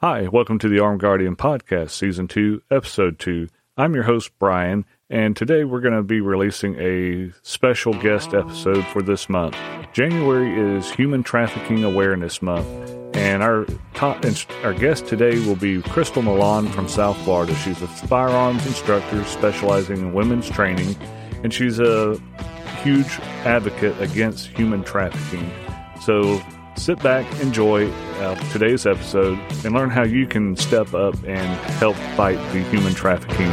[0.00, 3.48] Hi, welcome to the Armed Guardian Podcast, Season 2, Episode 2.
[3.78, 8.84] I'm your host, Brian, and today we're going to be releasing a special guest episode
[8.88, 9.56] for this month.
[9.94, 12.66] January is Human Trafficking Awareness Month,
[13.16, 13.64] and our
[13.94, 14.22] top,
[14.62, 17.54] our guest today will be Crystal Millán from South Florida.
[17.54, 20.94] She's a firearms instructor specializing in women's training,
[21.42, 22.20] and she's a
[22.82, 25.50] huge advocate against human trafficking.
[26.02, 26.38] So
[26.76, 31.46] sit back, enjoy uh, today's episode, and learn how you can step up and
[31.78, 33.50] help fight the human trafficking.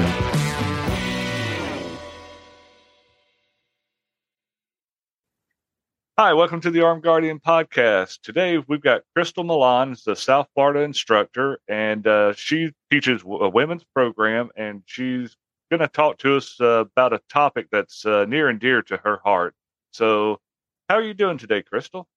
[6.15, 8.21] Hi, welcome to the Armed Guardian podcast.
[8.21, 13.83] Today we've got Crystal Millán, the South Florida instructor, and uh, she teaches a women's
[13.95, 15.35] program, and she's
[15.71, 18.97] going to talk to us uh, about a topic that's uh, near and dear to
[18.97, 19.55] her heart.
[19.91, 20.39] So,
[20.87, 22.07] how are you doing today, Crystal?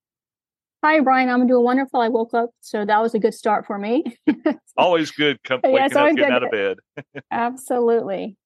[0.84, 1.28] Hi, Brian.
[1.28, 2.00] I'm doing wonderful.
[2.00, 4.04] I woke up, so that was a good start for me.
[4.76, 6.78] always good come, waking yeah, up, getting out of bed.
[7.30, 8.36] Absolutely.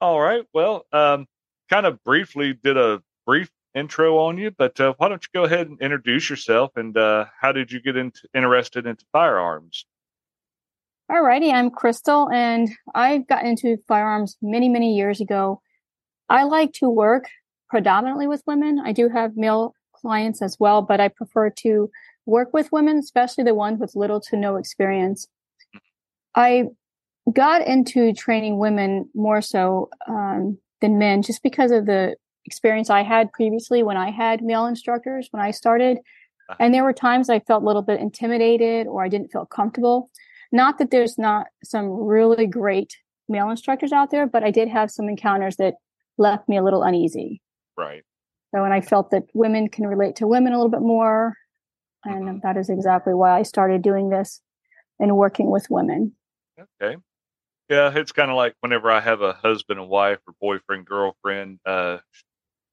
[0.00, 0.44] All right.
[0.52, 1.26] Well, um,
[1.70, 5.44] kind of briefly did a brief intro on you, but uh, why don't you go
[5.44, 9.86] ahead and introduce yourself and uh, how did you get into, interested into firearms?
[11.08, 11.52] All righty.
[11.52, 15.60] I'm Crystal, and I got into firearms many, many years ago.
[16.28, 17.28] I like to work
[17.68, 18.80] predominantly with women.
[18.84, 19.75] I do have male
[20.06, 21.90] clients as well, but I prefer to
[22.26, 25.26] work with women, especially the ones with little to no experience.
[26.36, 26.66] I
[27.32, 33.02] got into training women more so um, than men just because of the experience I
[33.02, 35.98] had previously when I had male instructors when I started.
[35.98, 36.56] Uh-huh.
[36.60, 40.08] And there were times I felt a little bit intimidated or I didn't feel comfortable.
[40.52, 42.96] Not that there's not some really great
[43.28, 45.74] male instructors out there, but I did have some encounters that
[46.16, 47.42] left me a little uneasy.
[47.76, 48.04] Right.
[48.54, 51.34] So, and I felt that women can relate to women a little bit more.
[52.04, 52.38] And mm-hmm.
[52.42, 54.40] that is exactly why I started doing this
[54.98, 56.12] and working with women.
[56.58, 56.96] Okay.
[57.68, 61.58] Yeah, it's kind of like whenever I have a husband and wife or boyfriend, girlfriend,
[61.66, 61.98] uh,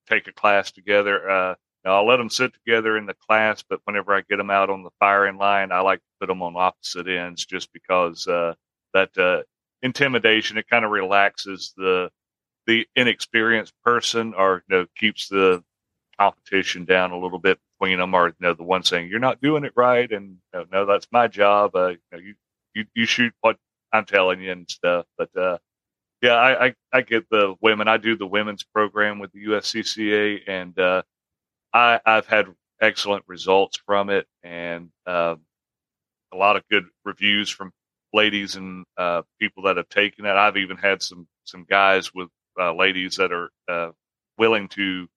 [0.07, 1.29] take a class together.
[1.29, 1.55] Uh,
[1.85, 4.83] I'll let them sit together in the class, but whenever I get them out on
[4.83, 8.53] the firing line, I like to put them on opposite ends just because uh,
[8.93, 9.43] that uh,
[9.81, 12.09] intimidation it kind of relaxes the
[12.65, 15.61] the inexperienced person, or you know, keeps the
[16.19, 19.41] competition down a little bit between them, or you know, the one saying you're not
[19.41, 21.75] doing it right, and you know, no, that's my job.
[21.75, 22.35] Uh, you, know, you,
[22.75, 23.57] you you shoot what
[23.93, 25.05] I'm telling you and stuff.
[25.17, 25.59] But uh,
[26.21, 27.87] yeah, I, I, I get the women.
[27.87, 31.03] I do the women's program with the USCCA, and uh,
[31.73, 32.47] I I've had
[32.81, 35.35] excellent results from it, and uh,
[36.33, 37.73] a lot of good reviews from
[38.13, 40.31] ladies and uh, people that have taken it.
[40.31, 42.29] I've even had some some guys with
[42.59, 43.91] uh, ladies that are uh,
[44.39, 45.07] willing to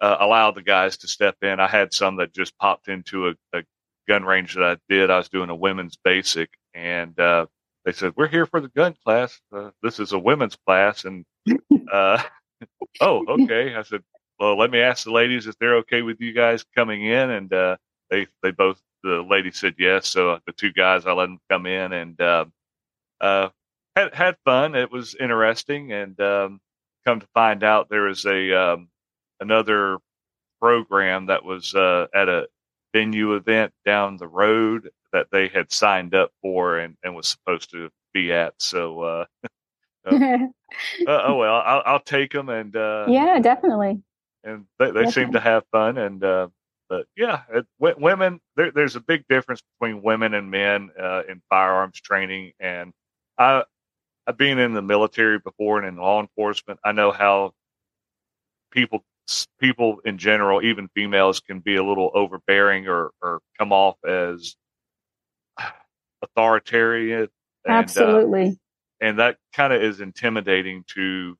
[0.00, 1.60] uh, allow the guys to step in.
[1.60, 3.62] I had some that just popped into a, a
[4.08, 5.10] gun range that I did.
[5.10, 7.46] I was doing a women's basic, and uh,
[7.84, 9.40] they said, "We're here for the gun class.
[9.54, 11.24] Uh, this is a women's class." And
[11.92, 12.22] uh,
[13.00, 13.74] oh, okay.
[13.74, 14.02] I said,
[14.38, 17.52] "Well, let me ask the ladies if they're okay with you guys coming in." And
[17.52, 17.76] uh,
[18.10, 20.08] they they both the lady said yes.
[20.08, 22.44] So the two guys, I let them come in and uh,
[23.20, 23.48] uh,
[23.94, 24.74] had had fun.
[24.74, 26.60] It was interesting, and um,
[27.06, 28.88] come to find out, there was a um,
[29.40, 29.98] another
[30.60, 32.48] program that was uh, at a
[32.92, 37.70] venue event down the road that they had signed up for and, and was supposed
[37.70, 38.54] to be at.
[38.58, 39.24] So, uh,
[40.06, 40.14] uh,
[41.06, 44.02] uh, oh well, I'll, I'll take them and uh, yeah, definitely.
[44.44, 46.48] And they, they seem to have fun and uh,
[46.88, 51.42] but yeah, it, women there, there's a big difference between women and men uh, in
[51.50, 52.92] firearms training, and
[53.38, 53.64] I
[54.26, 56.80] I've been in the military before and in law enforcement.
[56.84, 57.54] I know how
[58.70, 59.04] people
[59.60, 64.56] people in general, even females, can be a little overbearing or or come off as
[66.22, 67.28] authoritarian.
[67.64, 68.48] And, uh, Absolutely.
[68.48, 68.54] Uh,
[69.00, 71.36] and that kind of is intimidating to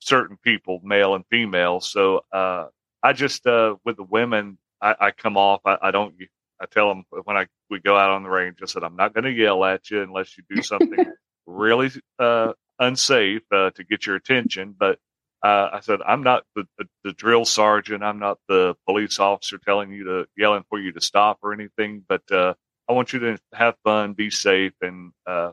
[0.00, 1.80] certain people, male and female.
[1.80, 2.66] So uh,
[3.02, 5.60] I just uh, with the women, I, I come off.
[5.64, 6.14] I, I, don't.
[6.60, 8.58] I tell them when I we go out on the range.
[8.62, 11.06] I said I'm not going to yell at you unless you do something
[11.46, 14.74] really uh, unsafe uh, to get your attention.
[14.78, 14.98] But
[15.42, 18.04] uh, I said, I'm not the, the, the, drill sergeant.
[18.04, 22.04] I'm not the police officer telling you to yelling for you to stop or anything.
[22.08, 22.54] But uh,
[22.88, 25.50] I want you to have fun, be safe, and uh,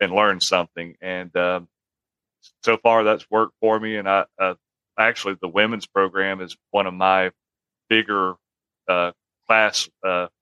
[0.00, 0.96] and learn something.
[1.00, 1.68] And um,
[2.64, 3.96] so far, that's worked for me.
[3.96, 4.54] And I uh,
[4.98, 7.30] actually the women's program is one of my
[7.88, 8.34] bigger
[9.46, 9.88] class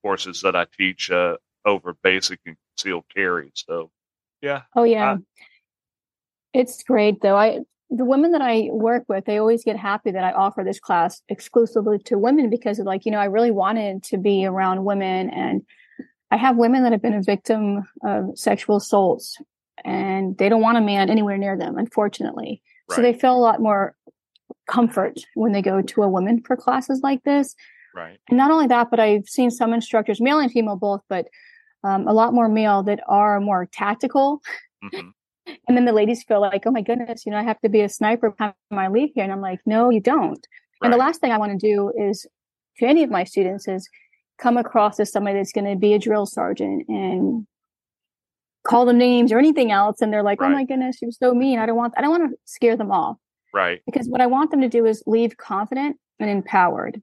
[0.02, 3.50] courses that I teach over basic and concealed carry.
[3.54, 3.90] So
[4.40, 4.62] yeah.
[4.74, 5.18] Oh yeah.
[6.54, 7.36] it's great though.
[7.36, 10.80] I the women that I work with, they always get happy that I offer this
[10.80, 14.84] class exclusively to women because of like, you know, I really wanted to be around
[14.84, 15.62] women and
[16.30, 19.38] I have women that have been a victim of sexual assaults
[19.84, 22.62] and they don't want a man anywhere near them, unfortunately.
[22.88, 22.96] Right.
[22.96, 23.94] So they feel a lot more
[24.66, 27.54] comfort when they go to a woman for classes like this.
[27.94, 28.18] Right.
[28.28, 31.26] And not only that, but I've seen some instructors, male and female both, but
[31.84, 34.42] um, a lot more male that are more tactical.
[34.84, 35.08] Mm-hmm.
[35.66, 37.80] And then the ladies feel like, oh my goodness, you know, I have to be
[37.80, 39.24] a sniper by the time I leave here.
[39.24, 40.46] And I'm like, no, you don't.
[40.80, 40.86] Right.
[40.86, 42.26] And the last thing I want to do is
[42.78, 43.88] to any of my students is
[44.38, 47.46] come across as somebody that's going to be a drill sergeant and
[48.66, 50.00] call them names or anything else.
[50.00, 50.52] And they're like, oh right.
[50.52, 51.58] oh my goodness, you're so mean.
[51.58, 53.16] I don't want, I don't want to scare them off.
[53.52, 53.80] Right.
[53.86, 57.02] Because what I want them to do is leave confident and empowered.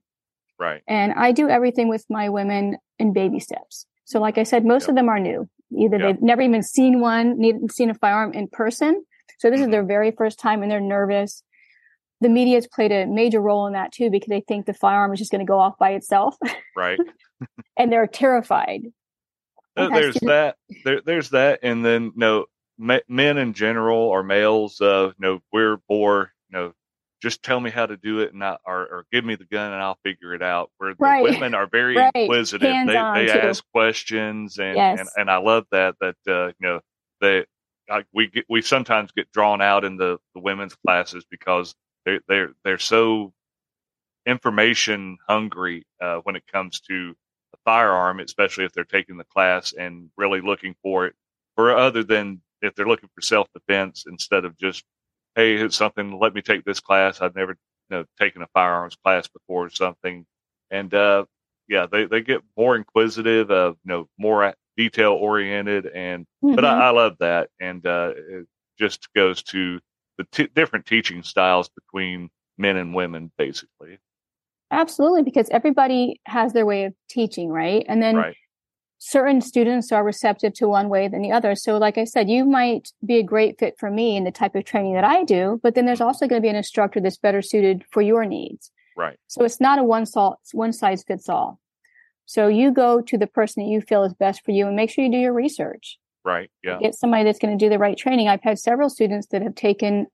[0.59, 0.81] Right.
[0.87, 3.85] And I do everything with my women in baby steps.
[4.05, 4.89] So, like I said, most yep.
[4.89, 5.49] of them are new.
[5.71, 6.15] Either yep.
[6.15, 9.03] they've never even seen one, needed seen a firearm in person.
[9.39, 9.69] So this mm-hmm.
[9.69, 11.43] is their very first time and they're nervous.
[12.21, 15.11] The media has played a major role in that too because they think the firearm
[15.13, 16.35] is just going to go off by itself.
[16.75, 16.99] Right.
[17.77, 18.83] and they're terrified.
[19.75, 20.55] there's that.
[20.83, 22.45] There, there's that, and then you know,
[22.77, 24.79] men in general or males.
[24.79, 26.73] Uh, you know, we're more you know
[27.25, 29.73] just tell me how to do it and I, or, or give me the gun
[29.73, 30.69] and I'll figure it out.
[30.77, 31.23] Where the right.
[31.23, 32.11] women are very right.
[32.13, 32.69] inquisitive.
[32.69, 34.99] Hands they they ask questions and, yes.
[34.99, 36.81] and, and I love that, that, uh, you know,
[37.21, 37.45] they,
[38.13, 41.73] we get, we sometimes get drawn out in the, the women's classes because
[42.05, 43.33] they're, they're, they're so
[44.27, 47.15] information hungry, uh, when it comes to
[47.55, 51.15] a firearm, especially if they're taking the class and really looking for it
[51.55, 54.83] for other than if they're looking for self defense instead of just
[55.35, 56.17] hey, it's something.
[56.19, 57.21] Let me take this class.
[57.21, 57.57] I've never
[57.89, 60.25] you know, taken a firearms class before or something.
[60.71, 61.25] And uh,
[61.67, 66.55] yeah, they, they get more inquisitive, uh, you know, more detail oriented, and mm-hmm.
[66.55, 66.81] but I, mm-hmm.
[66.81, 68.47] I, love that, and uh, it
[68.77, 69.79] just goes to
[70.17, 73.99] the t- different teaching styles between men and women, basically.
[74.71, 77.85] Absolutely, because everybody has their way of teaching, right?
[77.87, 78.35] And then right
[78.97, 81.55] certain students are receptive to one way than the other.
[81.55, 84.55] So, like I said, you might be a great fit for me in the type
[84.55, 87.17] of training that I do, but then there's also going to be an instructor that's
[87.17, 88.71] better suited for your needs.
[88.97, 89.17] Right.
[89.27, 91.59] So it's not a one sol- one size fits all.
[92.25, 94.89] So you go to the person that you feel is best for you and make
[94.89, 95.99] sure you do your research.
[96.23, 96.49] Right.
[96.63, 96.79] Yeah.
[96.79, 98.27] Get somebody that's going to do the right training.
[98.27, 100.07] I've had several students that have taken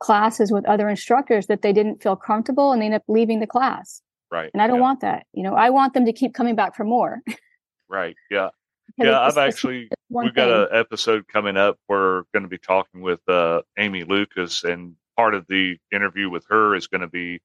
[0.00, 3.46] classes with other instructors that they didn't feel comfortable and they end up leaving the
[3.46, 4.02] class.
[4.30, 4.50] Right.
[4.52, 4.82] And I don't yeah.
[4.82, 5.26] want that.
[5.32, 7.20] You know, I want them to keep coming back for more.
[7.88, 8.16] Right.
[8.30, 8.50] Yeah.
[8.96, 11.78] Yeah, I've actually we've got an episode coming up.
[11.88, 16.44] We're going to be talking with uh, Amy Lucas, and part of the interview with
[16.48, 17.40] her is going to be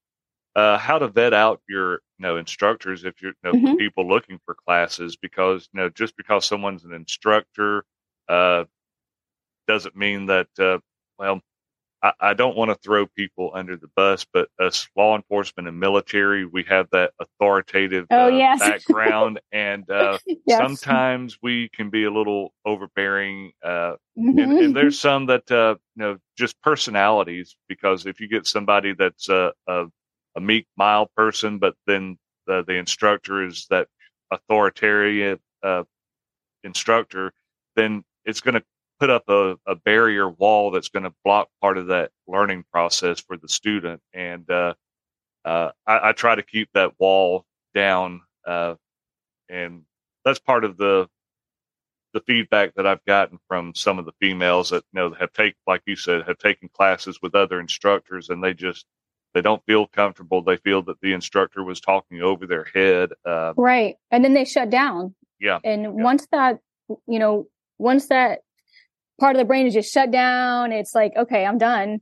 [0.56, 3.76] uh, how to vet out your you know instructors if you're you know, mm-hmm.
[3.76, 7.84] people looking for classes because you know just because someone's an instructor
[8.30, 8.64] uh,
[9.68, 10.78] doesn't mean that uh,
[11.20, 11.42] well
[12.04, 15.80] I, I don't want to throw people under the bus, but as law enforcement and
[15.80, 18.60] military, we have that authoritative oh, uh, yes.
[18.60, 20.60] background, and uh, yes.
[20.60, 23.54] sometimes we can be a little overbearing.
[23.64, 24.30] Uh, mm-hmm.
[24.30, 24.74] and, and, mm-hmm.
[24.74, 27.56] there's some that uh, you know just personalities.
[27.70, 29.86] Because if you get somebody that's a, a,
[30.36, 33.88] a meek, mild person, but then the, the instructor is that
[34.30, 35.84] authoritarian uh,
[36.64, 37.32] instructor,
[37.76, 38.64] then it's going to
[39.00, 43.20] put up a, a barrier wall that's going to block part of that learning process
[43.20, 44.02] for the student.
[44.14, 44.76] And uh,
[45.46, 48.76] uh, I, I, try to keep that wall down, uh,
[49.50, 49.84] and
[50.24, 51.10] that's part of the
[52.14, 55.58] the feedback that I've gotten from some of the females that you know have taken,
[55.68, 58.86] like you said, have taken classes with other instructors, and they just
[59.34, 60.42] they don't feel comfortable.
[60.42, 63.10] They feel that the instructor was talking over their head.
[63.26, 65.14] Uh, right, and then they shut down.
[65.40, 65.90] Yeah, and yeah.
[65.90, 66.60] once that
[67.08, 67.48] you know
[67.80, 68.43] once that
[69.24, 70.74] part of the brain is just shut down.
[70.74, 72.02] It's like, okay, I'm done.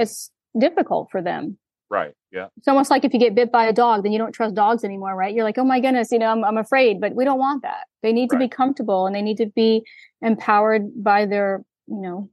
[0.00, 1.56] It's difficult for them.
[1.88, 2.12] Right.
[2.32, 2.48] Yeah.
[2.56, 4.82] It's almost like if you get bit by a dog, then you don't trust dogs
[4.82, 5.32] anymore, right?
[5.32, 7.86] You're like, oh my goodness, you know, I'm, I'm afraid, but we don't want that.
[8.02, 8.40] They need right.
[8.40, 9.84] to be comfortable and they need to be
[10.22, 12.28] empowered by their, you know,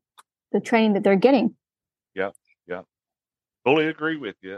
[0.52, 1.54] the training that they're getting.
[2.16, 2.32] Yeah.
[2.68, 2.82] Yeah.
[3.66, 4.56] Fully agree with you.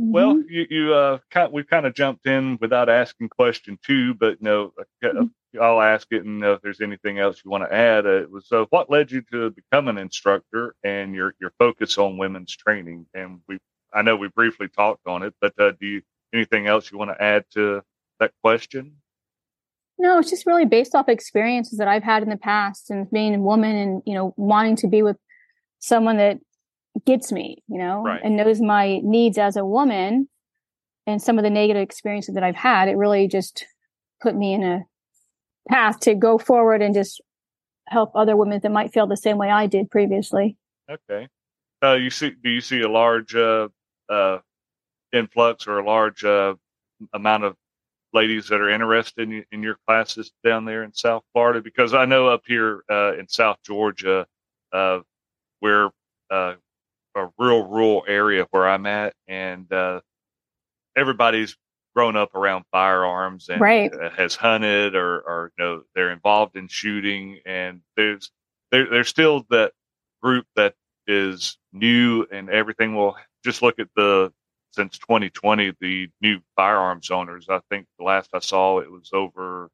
[0.00, 0.12] Mm-hmm.
[0.12, 4.40] Well, you, you uh, kind, we've kind of jumped in without asking question two, but
[4.40, 5.26] no, mm-hmm.
[5.60, 8.06] I'll ask it and if there's anything else you want to add.
[8.06, 12.54] Uh, so, what led you to become an instructor and your your focus on women's
[12.56, 13.06] training?
[13.14, 13.58] And we,
[13.92, 17.10] I know we briefly talked on it, but uh, do you anything else you want
[17.10, 17.82] to add to
[18.20, 18.96] that question?
[19.98, 23.34] No, it's just really based off experiences that I've had in the past and being
[23.34, 25.16] a woman and you know wanting to be with
[25.78, 26.38] someone that
[27.04, 28.20] gets me, you know, right.
[28.22, 30.28] and knows my needs as a woman
[31.06, 32.88] and some of the negative experiences that I've had.
[32.88, 33.66] It really just
[34.22, 34.84] put me in a
[35.68, 37.20] path to go forward and just
[37.88, 40.56] help other women that might feel the same way I did previously.
[40.90, 41.28] Okay.
[41.82, 43.68] Uh, you see, do you see a large uh,
[44.08, 44.38] uh,
[45.12, 46.54] influx or a large uh,
[47.12, 47.56] amount of
[48.12, 51.60] ladies that are interested in, in your classes down there in South Florida?
[51.60, 54.26] Because I know up here uh, in South Georgia,
[54.72, 55.00] uh,
[55.60, 55.90] we're
[56.30, 56.56] a
[57.38, 59.70] real rural area where I'm at, and
[60.96, 61.56] everybody's
[61.94, 63.92] grown up around firearms and right.
[64.16, 68.30] has hunted or, or you know they're involved in shooting, and there's
[68.70, 69.72] there, there's still that
[70.22, 70.74] group that
[71.06, 72.94] is new and everything.
[72.94, 74.32] Will just look at the
[74.72, 77.46] since 2020 the new firearms owners.
[77.48, 79.70] I think the last I saw it was over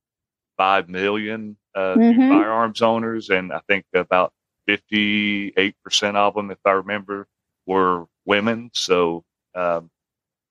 [0.57, 2.29] five million uh, mm-hmm.
[2.29, 4.33] firearms owners, and I think about
[4.69, 7.27] 58% of them, if I remember,
[7.67, 8.71] were women.
[8.75, 9.25] So,
[9.55, 9.91] um,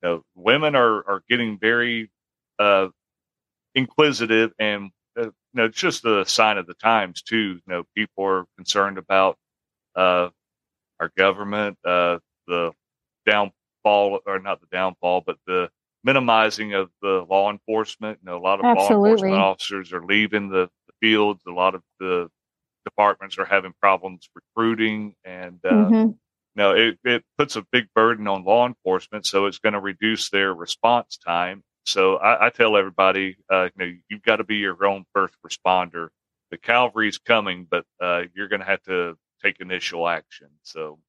[0.01, 2.09] you know, women are, are getting very
[2.59, 2.87] uh,
[3.75, 7.53] inquisitive and uh, you know, it's just a sign of the times too.
[7.55, 9.37] You know, people are concerned about
[9.95, 10.29] uh,
[10.99, 12.71] our government, uh, the
[13.25, 15.69] downfall, or not the downfall, but the
[16.03, 18.19] minimizing of the law enforcement.
[18.21, 18.97] You know, a lot of Absolutely.
[18.97, 21.41] law enforcement officers are leaving the, the fields.
[21.47, 22.29] A lot of the
[22.85, 26.11] departments are having problems recruiting and uh, mm-hmm.
[26.55, 30.29] No it, it puts a big burden on law enforcement so it's going to reduce
[30.29, 34.57] their response time so i, I tell everybody uh, you know you've got to be
[34.57, 36.09] your own first responder
[36.51, 40.99] the cavalry's coming but uh, you're going to have to take initial action so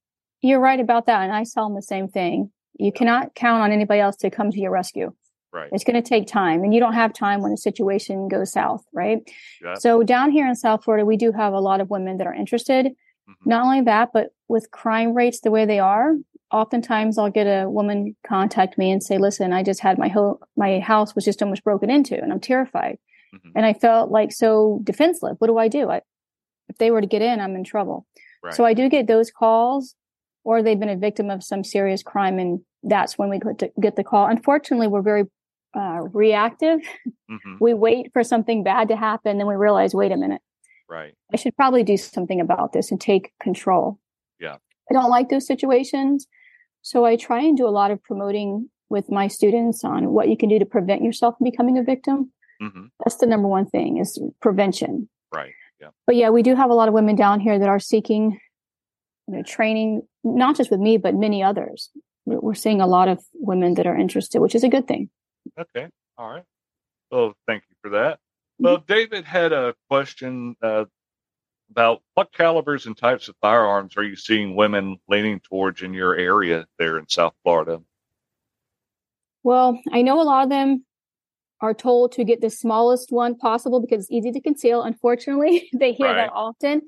[0.43, 3.73] you're right about that and i tell them the same thing you cannot count on
[3.73, 5.13] anybody else to come to your rescue
[5.53, 5.69] Right.
[5.73, 8.85] It's going to take time and you don't have time when a situation goes south,
[8.93, 9.19] right?
[9.63, 9.75] Yeah.
[9.75, 12.35] So down here in South Florida, we do have a lot of women that are
[12.35, 12.93] interested.
[13.31, 13.49] Mm-hmm.
[13.49, 16.15] Not only that, but with crime rates the way they are,
[16.51, 20.41] oftentimes I'll get a woman contact me and say, listen, I just had my whole,
[20.57, 22.99] my house was just almost broken into and I'm terrified.
[23.35, 23.51] Mm-hmm.
[23.55, 25.37] And I felt like so defenseless.
[25.39, 25.89] What do I do?
[25.91, 26.01] I,
[26.69, 28.07] if they were to get in, I'm in trouble.
[28.43, 28.55] Right.
[28.55, 29.95] So I do get those calls
[30.45, 33.41] or they've been a victim of some serious crime and that's when we
[33.81, 34.27] get the call.
[34.27, 35.25] Unfortunately, we're very
[35.77, 36.81] uh, reactive.
[37.07, 37.57] Mm-hmm.
[37.61, 40.43] We wait for something bad to happen, then we realize, wait a minute.
[40.91, 41.15] Right.
[41.33, 44.01] I should probably do something about this and take control.
[44.41, 44.57] Yeah.
[44.91, 46.27] I don't like those situations.
[46.83, 50.37] So I try and do a lot of promoting with my students on what you
[50.37, 52.33] can do to prevent yourself from becoming a victim.
[52.61, 52.87] Mm-hmm.
[53.05, 55.09] That's the number one thing is prevention.
[55.33, 55.53] Right.
[55.81, 55.91] Yeah.
[56.07, 58.41] But yeah, we do have a lot of women down here that are seeking
[59.29, 61.91] you know, training, not just with me, but many others.
[62.27, 65.09] We're seeing a lot of women that are interested, which is a good thing.
[65.59, 65.87] Okay.
[66.19, 66.45] All right.
[67.13, 68.19] Well, thank you for that.
[68.61, 70.85] Well, David had a question uh,
[71.71, 76.15] about what calibers and types of firearms are you seeing women leaning towards in your
[76.15, 77.81] area there in South Florida?
[79.43, 80.85] Well, I know a lot of them
[81.63, 84.83] are told to get the smallest one possible because it's easy to conceal.
[84.83, 86.17] Unfortunately, they hear right.
[86.17, 86.83] that often.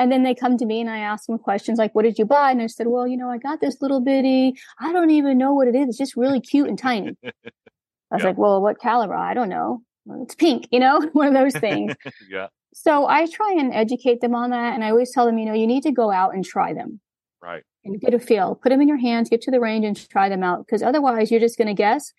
[0.00, 2.24] And then they come to me and I ask them questions like, what did you
[2.24, 2.52] buy?
[2.52, 5.54] And I said, well, you know, I got this little bitty, I don't even know
[5.54, 5.88] what it is.
[5.88, 7.16] It's just really cute and tiny.
[7.24, 9.14] I was like, well, what caliber?
[9.14, 9.82] I don't know.
[10.22, 11.94] It's pink, you know, one of those things.
[12.30, 12.48] yeah.
[12.74, 14.74] So I try and educate them on that.
[14.74, 17.00] And I always tell them, you know, you need to go out and try them.
[17.42, 17.62] Right.
[17.84, 18.56] And get a feel.
[18.56, 20.66] Put them in your hands, get to the range and try them out.
[20.66, 22.12] Because otherwise, you're just going to guess.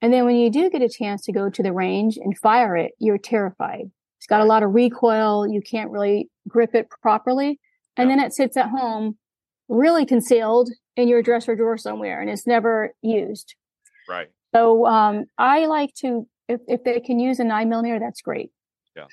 [0.00, 2.76] And then when you do get a chance to go to the range and fire
[2.76, 3.90] it, you're terrified.
[4.18, 5.46] It's got a lot of recoil.
[5.48, 7.58] You can't really grip it properly.
[7.96, 9.16] And then it sits at home
[9.68, 13.54] really concealed in your dresser drawer somewhere and it's never used.
[14.08, 14.28] Right.
[14.54, 18.50] So um, I like to, if, if they can use a nine millimeter, that's great.
[18.96, 19.04] Yeah.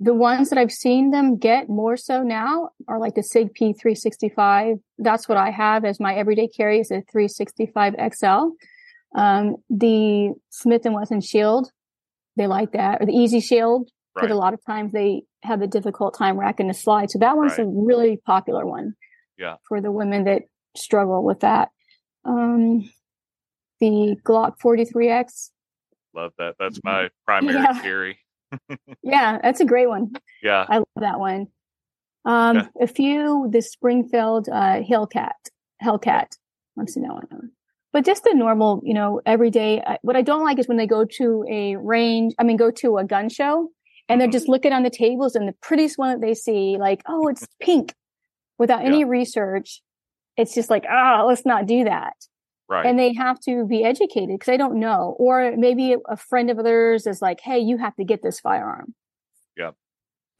[0.00, 4.80] The ones that I've seen them get more so now are like the SIG P365.
[4.98, 8.48] That's what I have as my everyday carry is a 365 XL.
[9.14, 11.70] Um, the Smith and Wesson Shield,
[12.36, 14.34] they like that, or the Easy Shield, because right.
[14.34, 17.10] a lot of times they have a difficult time racking the slide.
[17.10, 17.66] So that one's right.
[17.66, 18.94] a really popular one.
[19.38, 19.56] Yeah.
[19.68, 20.42] For the women that
[20.76, 21.68] struggle with that.
[22.24, 22.90] Um,
[23.80, 25.50] the Glock 43X.
[26.14, 26.54] Love that.
[26.58, 27.80] That's my primary yeah.
[27.82, 28.18] carry.
[29.02, 30.12] yeah, that's a great one.
[30.42, 30.66] Yeah.
[30.68, 31.48] I love that one.
[32.24, 32.66] Um, yeah.
[32.80, 35.32] a few, the Springfield, uh, Hellcat,
[35.82, 36.36] Hellcat.
[36.78, 37.50] I've seen that one.
[37.92, 39.82] But just the normal, you know, everyday.
[40.02, 42.98] What I don't like is when they go to a range, I mean, go to
[42.98, 43.68] a gun show
[44.08, 44.32] and they're mm-hmm.
[44.32, 47.46] just looking on the tables and the prettiest one that they see, like, oh, it's
[47.60, 47.94] pink
[48.58, 49.06] without any yeah.
[49.06, 49.82] research.
[50.36, 52.14] It's just like, ah, oh, let's not do that.
[52.72, 52.86] Right.
[52.86, 55.14] And they have to be educated because they don't know.
[55.18, 58.94] Or maybe a friend of theirs is like, hey, you have to get this firearm.
[59.58, 59.72] Yeah.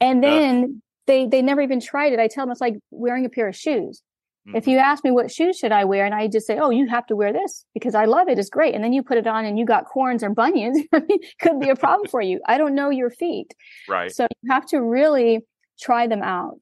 [0.01, 2.19] And then they they never even tried it.
[2.19, 4.01] I tell them it's like wearing a pair of shoes.
[4.47, 4.57] Mm-hmm.
[4.57, 6.87] If you ask me what shoes should I wear, and I just say, "Oh, you
[6.87, 8.39] have to wear this because I love it.
[8.39, 10.81] It's great." And then you put it on, and you got corns or bunions,
[11.39, 12.41] could be a problem for you.
[12.47, 13.53] I don't know your feet,
[13.87, 14.11] right?
[14.11, 15.41] So you have to really
[15.79, 16.59] try them out,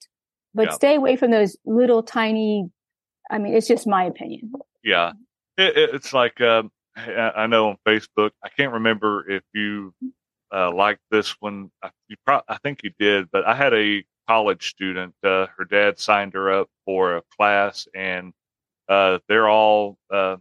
[0.53, 0.73] but yeah.
[0.73, 2.65] stay away from those little tiny.
[3.31, 4.51] I mean, it's just my opinion.
[4.83, 5.13] Yeah,
[5.61, 6.63] it, it's like uh,
[6.95, 8.31] I know on Facebook.
[8.43, 9.93] I can't remember if you
[10.53, 11.71] uh, liked this one.
[11.81, 15.13] I, you pro- I think you did, but I had a college student.
[15.23, 18.33] Uh, her dad signed her up for a class, and
[18.89, 20.37] uh, they're all uh,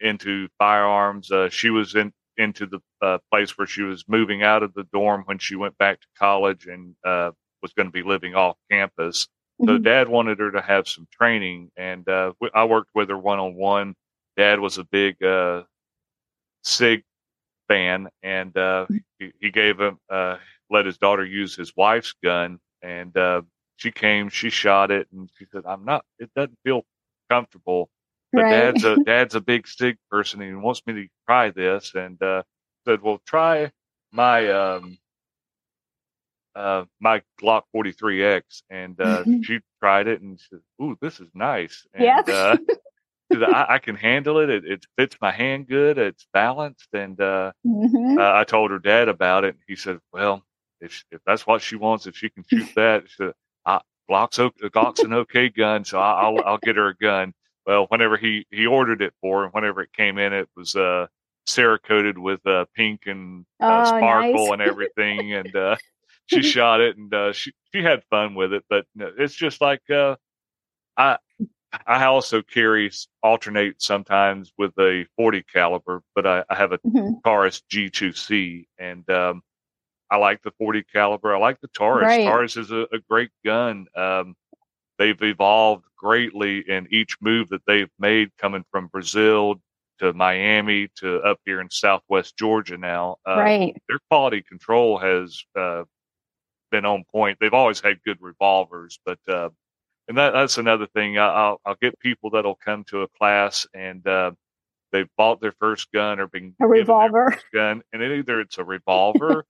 [0.00, 1.30] into firearms.
[1.30, 4.84] Uh, she was in into the uh, place where she was moving out of the
[4.92, 9.28] dorm when she went back to college and was going to be living off campus.
[9.60, 9.68] Mm-hmm.
[9.68, 13.54] So dad wanted her to have some training, and I worked with her one on
[13.54, 13.94] one.
[14.36, 15.16] Dad was a big
[16.62, 17.04] SIG
[17.68, 18.86] fan, and uh,
[19.18, 20.36] he, he, gave him uh,
[20.70, 23.42] let his daughter use his wife's gun, and uh,
[23.76, 26.04] she came, she shot it, and she said, "I'm not.
[26.18, 26.84] It doesn't feel
[27.30, 27.88] comfortable."
[28.32, 28.50] But right.
[28.50, 32.20] dad's a dad's a big SIG person, and he wants me to try this, and
[32.22, 32.42] uh,
[32.86, 33.70] said, "Well, try
[34.12, 34.98] my um,
[36.54, 39.42] uh, my Glock 43X," and uh, mm-hmm.
[39.42, 42.22] she tried it, and she said, "Ooh, this is nice." And, yeah.
[42.26, 42.56] uh,
[43.34, 44.50] I, I, can handle it.
[44.50, 44.64] it.
[44.64, 45.98] It fits my hand good.
[45.98, 46.88] It's balanced.
[46.92, 48.18] And uh, mm-hmm.
[48.18, 49.56] uh, I told her dad about it.
[49.66, 50.42] He said, "Well,
[50.80, 53.32] if if that's what she wants, if she can shoot that, she said,
[53.64, 54.38] I, Glock's,
[54.72, 57.34] Glock's an okay gun, so I, will I'll get her a gun."
[57.66, 61.06] Well, whenever he he ordered it for, and whenever it came in, it was uh
[61.48, 64.52] cerakoted with uh pink and uh, oh, sparkle nice.
[64.52, 65.76] and everything, and uh,
[66.26, 68.64] she shot it, and uh, she she had fun with it.
[68.68, 70.16] But it's just like uh,
[70.96, 71.18] I
[71.86, 72.90] I also carry
[73.22, 77.14] alternate sometimes with a 40 caliber, but I, I have a mm-hmm.
[77.24, 79.42] Taurus G2C, and um,
[80.10, 81.34] I like the 40 caliber.
[81.34, 82.04] I like the Taurus.
[82.04, 82.24] Right.
[82.24, 83.86] Taurus is a, a great gun.
[83.96, 84.34] Um,
[84.98, 89.60] they've evolved greatly in each move that they've made, coming from Brazil
[90.00, 92.76] to Miami to up here in Southwest Georgia.
[92.76, 93.82] Now, uh, right?
[93.88, 95.84] Their quality control has uh,
[96.70, 97.38] been on point.
[97.40, 99.50] They've always had good revolvers, but uh,
[100.08, 101.18] and that, that's another thing.
[101.18, 104.32] I, will I'll get people that'll come to a class and uh,
[104.92, 108.64] they've bought their first gun or been a revolver gun, and it, either it's a
[108.64, 109.44] revolver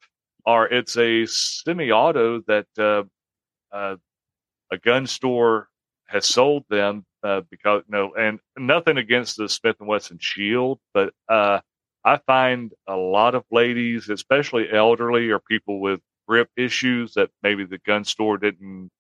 [0.45, 3.05] or it's a semi-auto that uh,
[3.75, 3.97] uh,
[4.71, 5.69] a gun store
[6.07, 11.13] has sold them uh, because know, and nothing against the Smith and Wesson Shield, but
[11.29, 11.61] uh,
[12.05, 17.65] I find a lot of ladies, especially elderly or people with grip issues, that maybe
[17.65, 18.91] the gun store didn't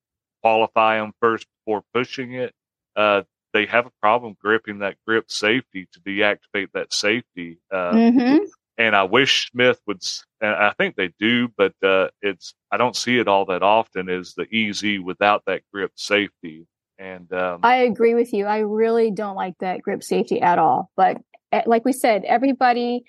[0.43, 2.53] qualify them first before pushing it.
[2.97, 7.59] Uh, they have a problem gripping that grip safety to deactivate that safety.
[7.71, 8.45] Uh, mm-hmm.
[8.79, 10.03] And I wish Smith would,
[10.41, 14.09] and I think they do, but uh, it's I don't see it all that often.
[14.09, 16.67] Is the easy without that grip safety?
[16.99, 18.47] And um, I agree with you.
[18.47, 20.91] I really don't like that grip safety at all.
[20.97, 21.19] But
[21.53, 23.05] eh, like we said, everybody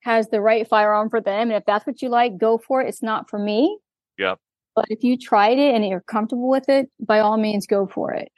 [0.00, 2.88] has the right firearm for them, and if that's what you like, go for it.
[2.88, 3.78] It's not for me.
[4.18, 4.38] Yep.
[4.74, 8.12] But if you tried it and you're comfortable with it, by all means, go for
[8.12, 8.30] it.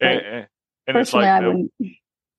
[0.00, 0.46] And, and,
[0.86, 1.72] and personally, like, I wouldn't.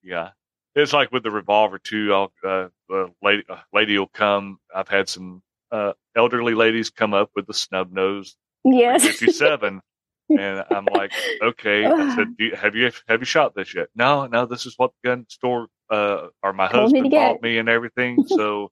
[0.04, 0.30] Yeah,
[0.76, 2.14] it's like with the revolver too.
[2.14, 4.60] I'll, uh, a lady, lady will come.
[4.74, 8.36] I've had some uh, elderly ladies come up with the snub nose.
[8.64, 9.82] Yes, fifty-seven.
[10.30, 11.86] and I'm like, okay.
[11.86, 13.90] I said, you, have you have you shot this yet?
[13.96, 14.46] No, no.
[14.46, 17.70] This is what the gun store uh, or my Told husband me bought me and
[17.70, 18.26] everything.
[18.36, 18.72] So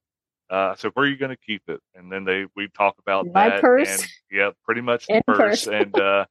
[0.52, 2.96] uh, I said, "Where are you going to keep it?" And then they we talk
[3.00, 3.62] about My that.
[3.62, 4.02] Purse.
[4.02, 5.66] And yeah, pretty much the purse.
[5.66, 5.68] purse.
[5.68, 6.26] and uh,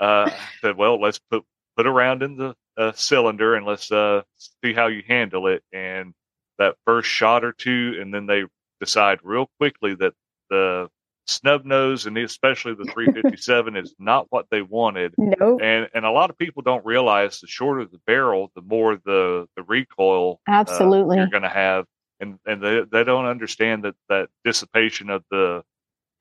[0.00, 1.44] uh, said, "Well, let's put
[1.76, 6.14] put around in the uh, cylinder and let's uh, see how you handle it." And
[6.58, 8.44] that first shot or two, and then they
[8.80, 10.12] decide real quickly that
[10.50, 10.88] the
[11.26, 15.14] snub nose and especially the 357 is not what they wanted.
[15.18, 15.60] Nope.
[15.62, 19.46] And and a lot of people don't realize the shorter the barrel, the more the
[19.56, 21.86] the recoil absolutely uh, you're going to have
[22.22, 25.62] and and they they don't understand that that dissipation of the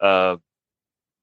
[0.01, 0.35] uh,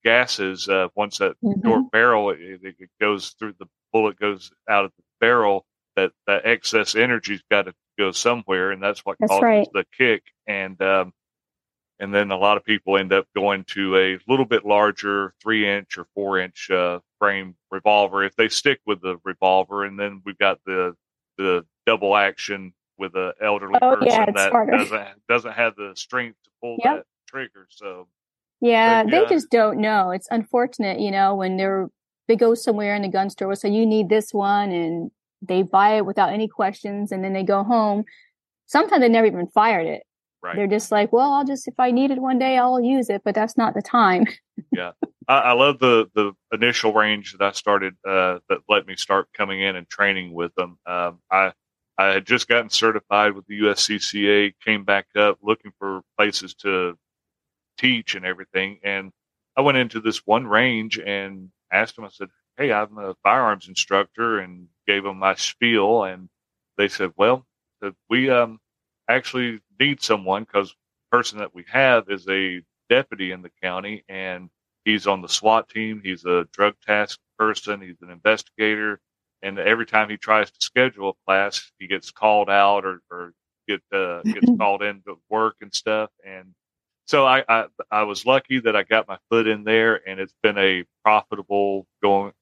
[0.05, 1.83] gases uh, once that mm-hmm.
[1.93, 6.95] barrel it, it, goes through the bullet goes out of the barrel that that excess
[6.95, 9.69] energy's got to go somewhere and that's what that's causes right.
[9.75, 11.13] the kick and um,
[12.01, 15.69] and then a lot of people end up going to a little bit larger three
[15.69, 20.23] inch or four inch uh, frame revolver if they stick with the revolver and then
[20.25, 20.95] we've got the
[21.37, 24.73] the double action with an elderly oh, person yeah, that harder.
[24.73, 26.97] doesn't doesn't have the strength to pull yep.
[26.97, 27.67] that trigger.
[27.71, 28.09] So
[28.61, 30.11] yeah, but, yeah, they just don't know.
[30.11, 31.89] It's unfortunate, you know, when they're
[32.27, 35.63] they go somewhere in the gun store, and say you need this one, and they
[35.63, 38.05] buy it without any questions, and then they go home.
[38.67, 40.03] Sometimes they never even fired it.
[40.43, 40.55] Right.
[40.55, 43.23] They're just like, well, I'll just if I need it one day, I'll use it,
[43.25, 44.27] but that's not the time.
[44.73, 44.93] yeah,
[45.27, 49.29] I, I, love the the initial range that I started uh, that let me start
[49.33, 50.79] coming in and training with them.
[50.87, 51.53] Um, I
[51.99, 56.97] I had just gotten certified with the USCCA, came back up looking for places to
[57.79, 58.79] teach and everything.
[58.83, 59.13] And
[59.57, 63.69] I went into this one range and asked them, I said, Hey, I'm a firearms
[63.69, 66.05] instructor and gave them my spiel.
[66.05, 66.29] And
[66.79, 67.47] they said, Well,
[68.11, 68.61] we, um,
[69.09, 74.05] actually need someone because the person that we have is a deputy in the county
[74.09, 74.51] and
[74.85, 76.01] he's on the SWAT team.
[76.05, 77.81] He's a drug task person.
[77.81, 79.01] He's an investigator.
[79.43, 83.33] And every time he tries to schedule a class, he gets called out or, or
[83.69, 86.11] get uh, gets called into work and stuff.
[86.27, 86.55] And
[87.07, 90.35] so I, I I was lucky that I got my foot in there, and it's
[90.43, 92.33] been a profitable going.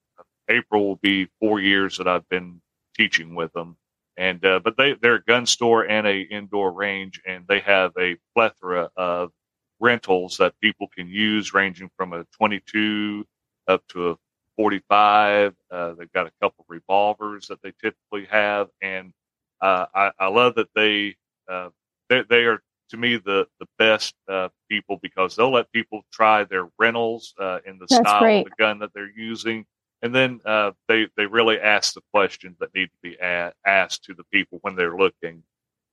[0.49, 2.61] April will be four years that I've been
[2.97, 3.77] teaching with them,
[4.17, 7.93] and uh, but they they're a gun store and a indoor range, and they have
[7.99, 9.33] a plethora of
[9.81, 13.25] rentals that people can use, ranging from a 22
[13.69, 14.17] up to a
[14.57, 15.55] 45.
[15.71, 19.13] Uh, they've got a couple revolvers that they typically have, and
[19.61, 21.17] uh, I, I, love that they,
[21.49, 21.69] uh,
[22.09, 26.45] they they are to me the the best uh, people because they'll let people try
[26.45, 28.39] their rentals uh, in the That's style great.
[28.39, 29.67] of the gun that they're using,
[30.03, 34.05] and then uh, they they really ask the questions that need to be a- asked
[34.05, 35.43] to the people when they're looking,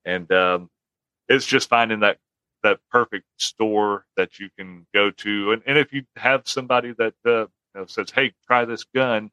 [0.04, 0.70] and um,
[1.28, 2.18] it's just finding that
[2.62, 7.14] that perfect store that you can go to, and, and if you have somebody that
[7.26, 9.30] uh, know, says, "Hey, try this gun,"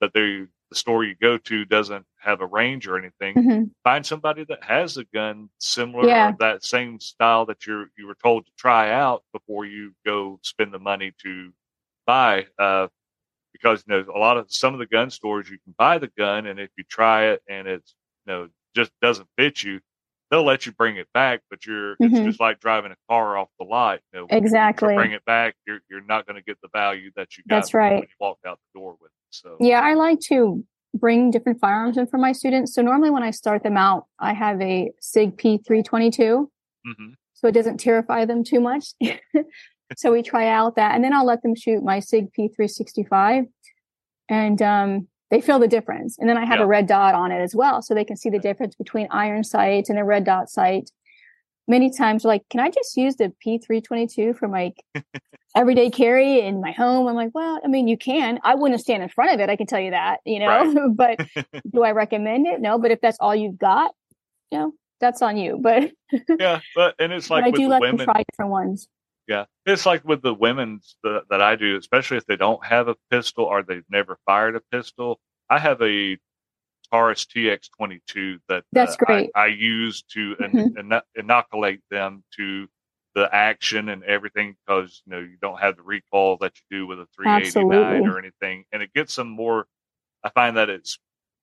[0.00, 4.06] but they the store you go to doesn't have a range or anything, hmm find
[4.06, 6.28] somebody that has a gun similar Yeah.
[6.28, 10.38] or that same style that you're you were told to try out before you go
[10.42, 11.52] spend the money to
[12.06, 12.46] buy.
[12.58, 12.88] Uh,
[13.52, 16.08] because you know a lot of some of the gun stores you can buy the
[16.18, 17.94] gun and if you try it and it's
[18.26, 19.80] you know just doesn't fit you,
[20.32, 21.42] they'll let you bring it back.
[21.50, 22.24] But you're it's Mhm.
[22.24, 24.00] just like driving a car off the lot.
[24.12, 24.96] You know, Exactly.
[24.96, 27.74] Bring it back, you're you're not going to get the value that you got That's
[27.74, 27.92] right.
[27.92, 29.16] when you walked out the door with it.
[29.30, 30.64] So Yeah, I like to
[30.94, 32.74] bring different firearms in for my students.
[32.74, 36.50] So normally when I start them out, I have a SIG P322,
[36.86, 37.14] mhm.
[37.34, 38.86] so it doesn't terrify them too much.
[39.96, 43.48] so we try out that, and then I'll let them shoot my SIG P365,
[44.28, 46.18] and um, they feel the difference.
[46.18, 46.64] And then I have Yeah.
[46.66, 49.42] a red dot on it as well, so they can see the difference between iron
[49.42, 50.90] sight and a red dot sight.
[51.66, 54.72] Many times, like, can I just use the P322 for my
[55.56, 57.08] everyday carry in my home?
[57.08, 58.40] I'm like, well, I mean, you can.
[58.44, 59.48] I wouldn't stand in front of it.
[59.48, 61.18] I can tell you that, you know, but
[61.72, 62.60] do I recommend it?
[62.60, 63.92] No, but if that's all you've got,
[64.50, 65.58] you know, that's on you.
[65.62, 65.92] But,
[66.38, 67.96] yeah, but and it's like but I do let women.
[67.96, 68.86] them try different ones.
[69.32, 72.88] Yeah, it's like with the women's that, that I do, especially if they don't have
[72.88, 75.20] a pistol or they've never fired a pistol.
[75.48, 76.18] I have a
[76.90, 79.30] Taurus TX22 that That's uh, great.
[79.34, 80.78] I, I use to in, Mhm.
[80.78, 82.68] ino- inoculate them to
[83.14, 86.86] the action and everything because you know you don't have the recoil that you do
[86.86, 88.08] with a 389 Absolutely.
[88.10, 89.66] or anything, and it gets them more.
[90.22, 90.98] I find that it's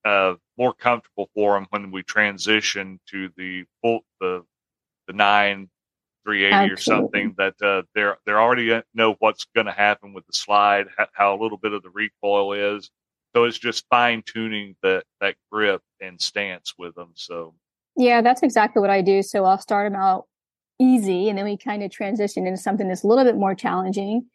[0.05, 4.43] uh, more comfortable for them when we transition to the full the
[5.07, 5.71] the nine
[6.25, 10.25] 380 or something that uh, they're they're already uh, know what's going to happen with
[10.27, 12.89] the slide, how, how a little bit of the recoil is.
[13.35, 17.11] So it's just fine tuning that that grip and stance with them.
[17.15, 17.53] So
[17.95, 19.21] Yeah, that's exactly what I do.
[19.23, 20.25] So I'll start them out
[20.79, 24.25] easy and then we kind of transition into something that's a little bit more challenging.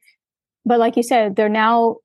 [0.67, 1.97] But like you said, they're now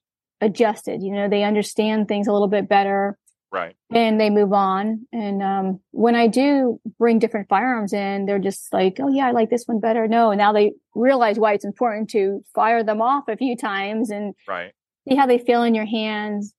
[0.42, 1.02] adjusted.
[1.02, 3.18] You know, they understand things a little bit better
[3.52, 5.08] right, and they move on.
[5.12, 9.32] And um, when I do bring different firearms in, they're just like, oh, yeah, I
[9.32, 10.08] like this one better.
[10.08, 14.34] No, now they realize why it's important to fire them off a few times and
[14.48, 14.72] right,
[15.08, 16.54] see how they feel in your hands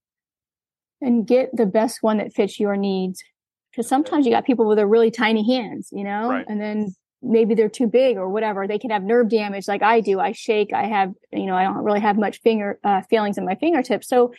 [1.00, 3.22] and get the best one that fits your needs.
[3.70, 6.44] Because sometimes you got people with a really tiny hands, you know, Right.
[6.48, 8.66] and then maybe they're too big or whatever.
[8.66, 10.18] They can have nerve damage like I do.
[10.18, 10.72] I shake.
[10.72, 14.08] I have, you know, I don't really have much finger uh, feelings in my fingertips.
[14.08, 14.32] So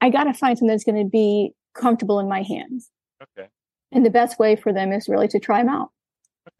[0.00, 2.90] I got to find something that's going to be comfortable in my hands.
[3.22, 3.48] okay,
[3.92, 5.90] And the best way for them is really to try them out.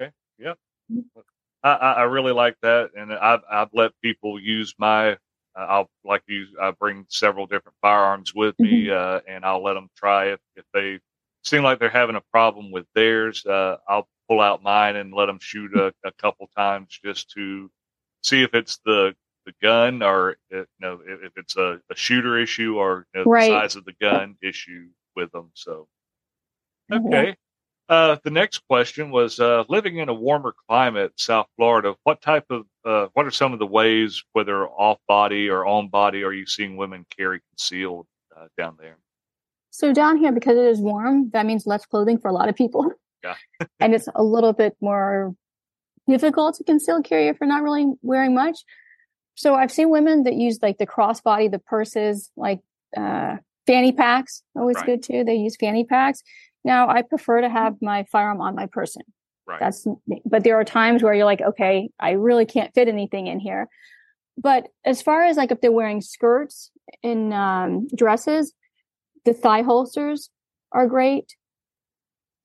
[0.01, 0.59] okay, yep.
[1.63, 5.13] I, I I really like that, and I've I've let people use my.
[5.57, 6.47] Uh, I'll like you.
[6.61, 10.65] I bring several different firearms with me, uh, and I'll let them try if if
[10.73, 11.01] they
[11.45, 13.45] seem like they're having a problem with theirs.
[13.45, 17.71] Uh, I'll pull out mine and let them shoot a, a couple times just to
[18.23, 19.15] see if it's the
[19.47, 23.21] the gun or if, you know if, if it's a, a shooter issue or you
[23.25, 23.49] know, Right.
[23.51, 24.89] the size of the gun issue
[25.21, 25.51] with them.
[25.55, 25.87] So
[26.91, 27.07] Mhm.
[27.07, 27.37] okay.
[27.89, 31.97] Uh, the next question was uh, living in a warmer climate, South Florida.
[32.05, 35.89] What type of uh, what are some of the ways, whether off body or on
[35.89, 38.07] body, are you seeing women carry concealed
[38.37, 38.97] uh, down there?
[39.71, 42.55] So down here, because it is warm, that means less clothing for a lot of
[42.55, 42.93] people.
[43.25, 43.35] Yeah.
[43.81, 45.35] and it's a little bit more
[46.09, 48.59] difficult to conceal carry if you're not really wearing much.
[49.35, 52.61] So I've seen women that use like the crossbody, the purses, like
[52.97, 53.37] uh,
[53.71, 54.87] fanny packs, always Right.
[54.87, 55.23] good too.
[55.23, 56.23] They use fanny packs.
[56.65, 59.03] Now I prefer to have my firearm on my person.
[59.47, 59.61] Right.
[59.61, 59.87] That's,
[60.25, 63.69] but there are times where you're like, okay, I really can't fit anything in here.
[64.37, 66.71] But as far as like if they're wearing skirts
[67.05, 68.53] and um, dresses,
[69.25, 70.31] the thigh holsters
[70.73, 71.37] are great.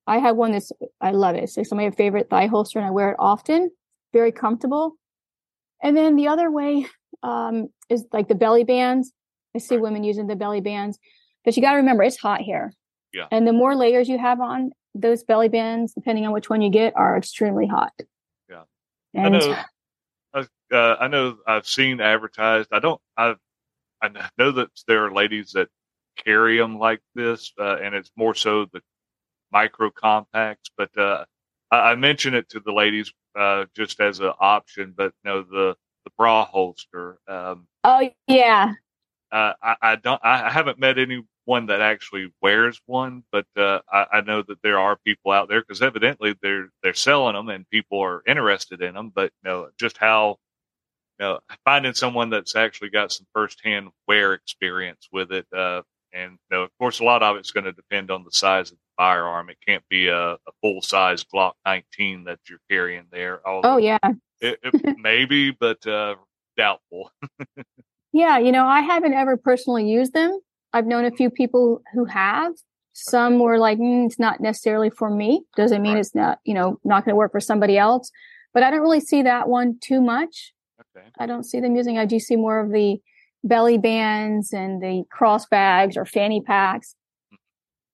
[0.08, 1.44] I have one that's I love it.
[1.44, 3.72] It's like my favorite thigh holster, and I wear it often.
[4.14, 4.94] Very comfortable.
[5.82, 6.86] And then the other way
[7.24, 9.12] um, is like the belly bands.
[9.56, 11.00] I see women using the belly bands,
[11.44, 12.74] but you got to remember it's hot here.
[13.14, 13.28] Yeah.
[13.32, 16.70] And the more layers you have on those belly bands, depending on which one you
[16.70, 17.94] get, are extremely hot.
[18.50, 18.64] Yeah.
[19.14, 19.58] And I know.
[20.34, 21.38] I, uh, I know.
[21.48, 22.70] I've seen advertised.
[22.72, 23.00] I don't.
[23.16, 23.36] I
[24.02, 25.70] I know that there are ladies that
[26.18, 28.82] carry them like this, uh, and it's more so the
[29.52, 30.70] micro compacts.
[30.78, 31.26] But uh,
[31.72, 34.94] I, I mention it to the ladies uh, just as an option.
[34.96, 37.20] But no, the the bra holster.
[37.28, 38.74] Um, oh yeah.
[39.32, 40.22] Uh, I, I don't.
[40.24, 44.80] I haven't met anyone that actually wears one, but uh, I, I know that there
[44.80, 48.94] are people out there because evidently they're they're selling them and people are interested in
[48.94, 49.12] them.
[49.14, 50.38] But you know, just how
[51.20, 55.46] you know, finding someone that's actually got some firsthand wear experience with it.
[55.56, 55.82] Uh,
[56.14, 58.72] and you know, of course, a lot of it's going to depend on the size
[58.72, 59.50] of the firearm.
[59.50, 63.42] It can't be a, a full size Glock 19 that you're carrying there.
[63.46, 63.98] oh yeah,
[64.42, 66.16] it, it maybe, but uh,
[66.58, 67.12] doubtful.
[68.16, 70.40] yeah, you know, I haven't ever personally used them.
[70.72, 72.54] I've known a few people who have.
[72.94, 76.00] Some were like, mm, "It's not necessarily for me." Doesn't mean right.
[76.00, 78.10] it's not, you know, not going to work for somebody else.
[78.54, 80.54] But I don't really see that one too much.
[80.80, 81.06] Okay.
[81.20, 81.98] I don't see them using.
[81.98, 83.02] I do see more of the
[83.44, 86.96] belly bands and the cross bags or fanny packs.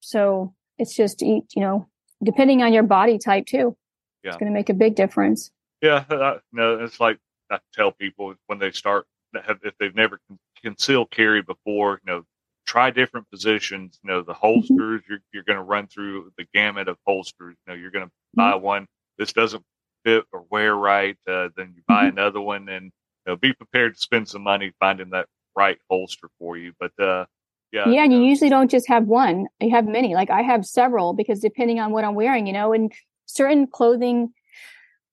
[0.01, 1.87] So it's just you know
[2.23, 3.75] depending on your body type too.
[4.23, 4.29] Yeah.
[4.29, 5.49] It's going to make a big difference.
[5.81, 7.17] Yeah, I, no, it's like
[7.49, 10.19] I tell people when they start if they've never
[10.63, 12.23] concealed carry before, you know,
[12.65, 13.99] try different positions.
[14.03, 14.39] You know, the mm-hmm.
[14.41, 17.55] holsters you're you're going to run through the gamut of holsters.
[17.65, 18.63] You know, you're going to buy mm-hmm.
[18.63, 18.87] one.
[19.17, 19.63] This doesn't
[20.03, 22.17] fit or wear right, uh, then you buy mm-hmm.
[22.17, 22.91] another one, and you
[23.27, 26.73] know, be prepared to spend some money finding that right holster for you.
[26.79, 27.25] But uh,
[27.71, 30.15] yeah, yeah, and you usually don't just have one; you have many.
[30.15, 32.91] Like I have several because depending on what I'm wearing, you know, and
[33.25, 34.33] certain clothing,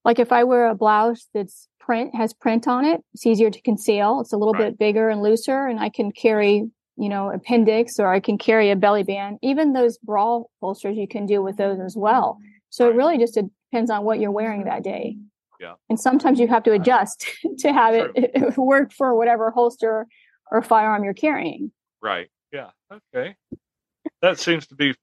[0.09, 3.61] like if I wear a blouse that's print has print on it, it's easier to
[3.61, 4.21] conceal.
[4.21, 4.71] It's a little right.
[4.71, 6.69] bit bigger and looser, and I can carry
[6.99, 9.39] you know, appendix or I can carry a belly band.
[9.41, 12.39] Even those bra holsters you can do with those as well.
[12.71, 15.17] So it really just depends on what you're wearing that day.
[15.61, 15.75] Yeah.
[15.89, 17.25] And sometimes you have to adjust
[17.59, 20.09] to have it, it work for whatever holster
[20.51, 21.71] or firearm you're carrying.
[22.03, 22.29] Right.
[22.53, 22.71] Yeah.
[22.93, 23.37] Okay.
[24.21, 24.97] That seems to be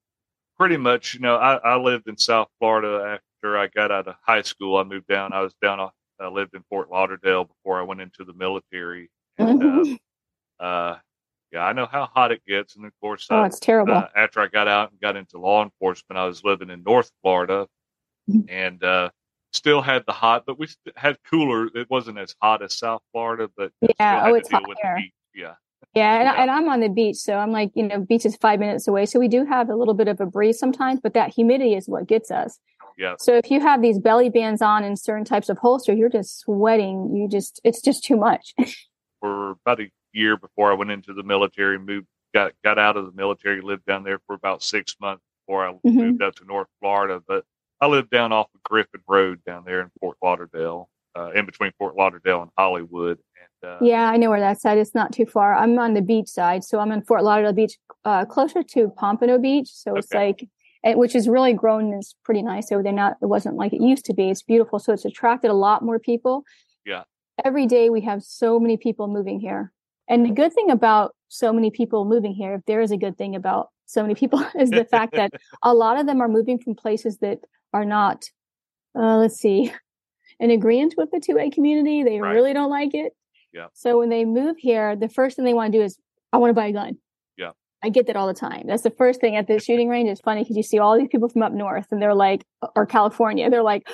[0.58, 4.16] pretty much, you know, I, I lived in South Florida after I got out of
[4.22, 4.78] high school.
[4.78, 5.34] I moved down.
[5.34, 9.10] I was down, Off, I lived in Fort Lauderdale before I went into the military.
[9.38, 10.00] And,
[10.60, 10.98] uh, uh,
[11.52, 12.76] yeah, I know how hot it gets.
[12.76, 13.94] And of course, oh, it's terrible.
[13.94, 17.12] Uh, after I got out and got into law enforcement, I was living in North
[17.22, 17.68] Florida
[18.30, 18.50] mm-hmm.
[18.50, 19.10] and uh,
[19.54, 21.68] still had the hot, but we had cooler.
[21.76, 25.04] It wasn't as hot as South Florida, but yeah, oh, it's hot here.
[25.36, 25.54] Yeah.
[25.94, 26.42] Yeah, and, yeah.
[26.42, 29.06] and I'm on the beach, so I'm like, you know, beach is five minutes away,
[29.06, 31.88] so we do have a little bit of a breeze sometimes, but that humidity is
[31.88, 32.60] what gets us.
[32.98, 33.16] Yeah.
[33.20, 36.40] So if you have these belly bands on and certain types of holster, you're just
[36.40, 37.16] sweating.
[37.16, 38.54] You just, it's just too much.
[39.20, 43.06] For about a year before I went into the military, moved, got got out of
[43.06, 45.98] the military, lived down there for about six months before I mm-hmm.
[45.98, 47.22] moved up to North Florida.
[47.28, 47.44] But
[47.82, 51.72] I lived down off of Griffin Road down there in Fort Lauderdale, uh, in between
[51.80, 53.20] Fort Lauderdale and Hollywood.
[53.64, 54.78] And, uh, yeah, I know where that's at.
[54.78, 55.56] It's not too far.
[55.56, 59.38] I'm on the beach side, so I'm in Fort Lauderdale Beach, uh, closer to Pompano
[59.38, 59.70] Beach.
[59.72, 60.00] So okay.
[60.00, 60.48] it's like,
[60.94, 62.94] which is really grown and is pretty nice over there.
[62.94, 64.30] Not, it wasn't like it used to be.
[64.30, 64.78] It's beautiful.
[64.78, 66.44] So it's attracted a lot more people.
[66.86, 67.04] Yeah.
[67.44, 69.72] Every day we have so many people moving here.
[70.08, 73.18] And the good thing about so many people moving here, if there is a good
[73.18, 75.32] thing about so many people, is the fact that
[75.64, 77.40] a lot of them are moving from places that
[77.74, 78.26] are not,
[78.98, 79.74] uh, let's see,
[80.40, 82.04] in agreement with the 2A community.
[82.04, 82.32] They right.
[82.32, 83.14] really don't like it.
[83.54, 83.68] Yeah.
[83.74, 85.98] So when they move here, the first thing they want to do is,
[86.32, 86.98] I want to buy a gun.
[87.86, 88.64] I get that all the time.
[88.66, 90.10] That's the first thing at the shooting range.
[90.10, 92.44] It's funny because you see all these people from up north and they're like,
[92.76, 93.88] or California, they're like,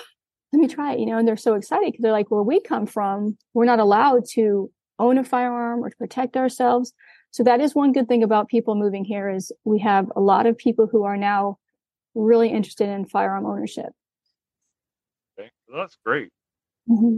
[0.53, 2.61] let me try it, you know, and they're so excited because they're like, where we
[2.61, 6.93] come from, we're not allowed to own a firearm or to protect ourselves.
[7.31, 10.45] So that is one good thing about people moving here is we have a lot
[10.45, 11.57] of people who are now
[12.15, 13.91] really interested in firearm ownership.
[15.37, 16.29] Okay, well, that's great.
[16.89, 17.17] Mm-hmm.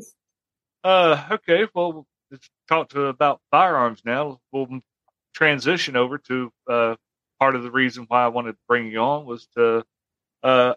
[0.83, 4.39] Uh, okay, well, let's talk to about firearms now.
[4.51, 4.81] We'll
[5.33, 6.95] transition over to uh,
[7.39, 9.83] part of the reason why I wanted to bring you on was to
[10.43, 10.73] uh,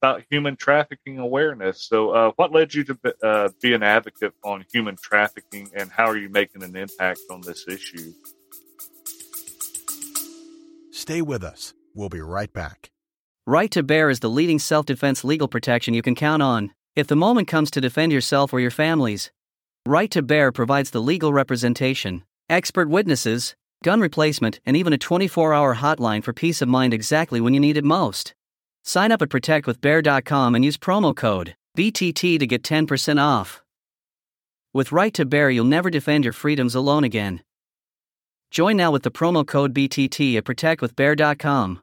[0.00, 1.82] about human trafficking awareness.
[1.82, 5.90] So, uh, what led you to be, uh, be an advocate on human trafficking, and
[5.90, 8.12] how are you making an impact on this issue?
[10.92, 11.74] Stay with us.
[11.94, 12.90] We'll be right back.
[13.46, 17.06] Right to Bear is the leading self defense legal protection you can count on if
[17.06, 19.30] the moment comes to defend yourself or your families.
[19.86, 25.54] Right to Bear provides the legal representation, expert witnesses, gun replacement, and even a 24
[25.54, 28.34] hour hotline for peace of mind exactly when you need it most.
[28.84, 33.62] Sign up at protectwithbear.com and use promo code BTT to get 10% off.
[34.74, 37.42] With Right to Bear, you'll never defend your freedoms alone again.
[38.50, 41.80] Join now with the promo code BTT at protectwithbear.com.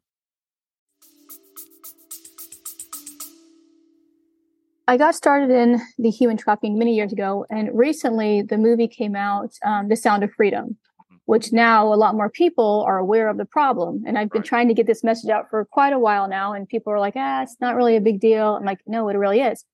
[4.88, 9.16] I got started in the human trafficking many years ago, and recently the movie came
[9.16, 10.78] out, um, The Sound of Freedom,
[11.26, 14.04] which now a lot more people are aware of the problem.
[14.06, 16.68] And I've been trying to get this message out for quite a while now, and
[16.68, 18.56] people are like, ah, it's not really a big deal.
[18.56, 19.66] I'm like, no, it really is.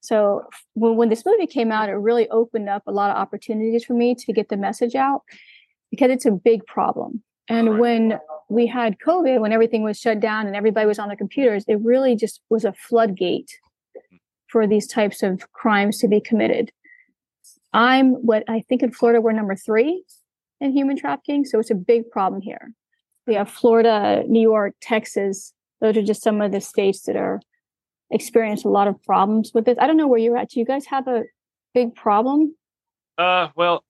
[0.00, 0.42] So
[0.74, 3.94] when, when this movie came out, it really opened up a lot of opportunities for
[3.94, 5.22] me to get the message out
[5.90, 7.22] because it's a big problem.
[7.48, 11.16] And when we had COVID, when everything was shut down and everybody was on their
[11.16, 13.50] computers, it really just was a floodgate
[14.48, 16.72] for these types of crimes to be committed.
[17.72, 20.02] I'm what I think in Florida we're number three
[20.60, 22.72] in human trafficking, so it's a big problem here.
[23.26, 25.52] We have Florida, New York, Texas.
[25.80, 27.40] Those are just some of the states that are
[28.10, 29.76] experience a lot of problems with this.
[29.80, 30.50] I don't know where you're at.
[30.50, 31.24] Do you guys have a
[31.74, 32.54] big problem?
[33.18, 33.84] Uh, well,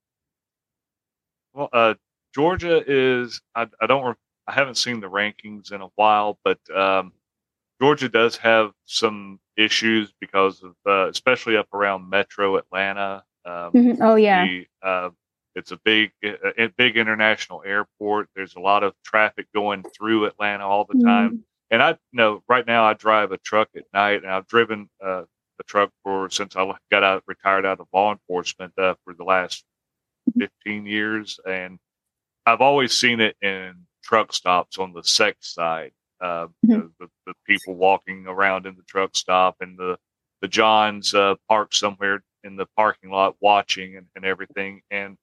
[1.52, 1.94] well, uh,
[2.34, 3.40] Georgia is.
[3.54, 4.04] I, I don't.
[4.04, 4.14] re-
[4.48, 7.12] I haven't seen the rankings in a while, but um,
[7.80, 13.24] Georgia does have some issues because of, uh, especially up around Metro Atlanta.
[13.44, 13.98] Um, Mhm.
[14.00, 15.10] Oh yeah, the, uh,
[15.56, 18.28] it's a big, a big international airport.
[18.36, 21.30] There's a lot of traffic going through Atlanta all the time.
[21.38, 21.42] Mhm.
[21.70, 24.88] And I you know right now I drive a truck at night, and I've driven
[25.04, 25.22] uh,
[25.58, 29.24] a truck for since I got out retired out of law enforcement uh, for the
[29.24, 29.64] last
[30.38, 31.78] 15 years, and
[32.46, 35.92] I've always seen it in truck stops on the sex side.
[36.20, 39.98] Uh, you know, the, the people walking around in the truck stop and the
[40.42, 44.82] the Johns uh, parked somewhere in the parking lot watching and, and everything.
[44.90, 45.16] And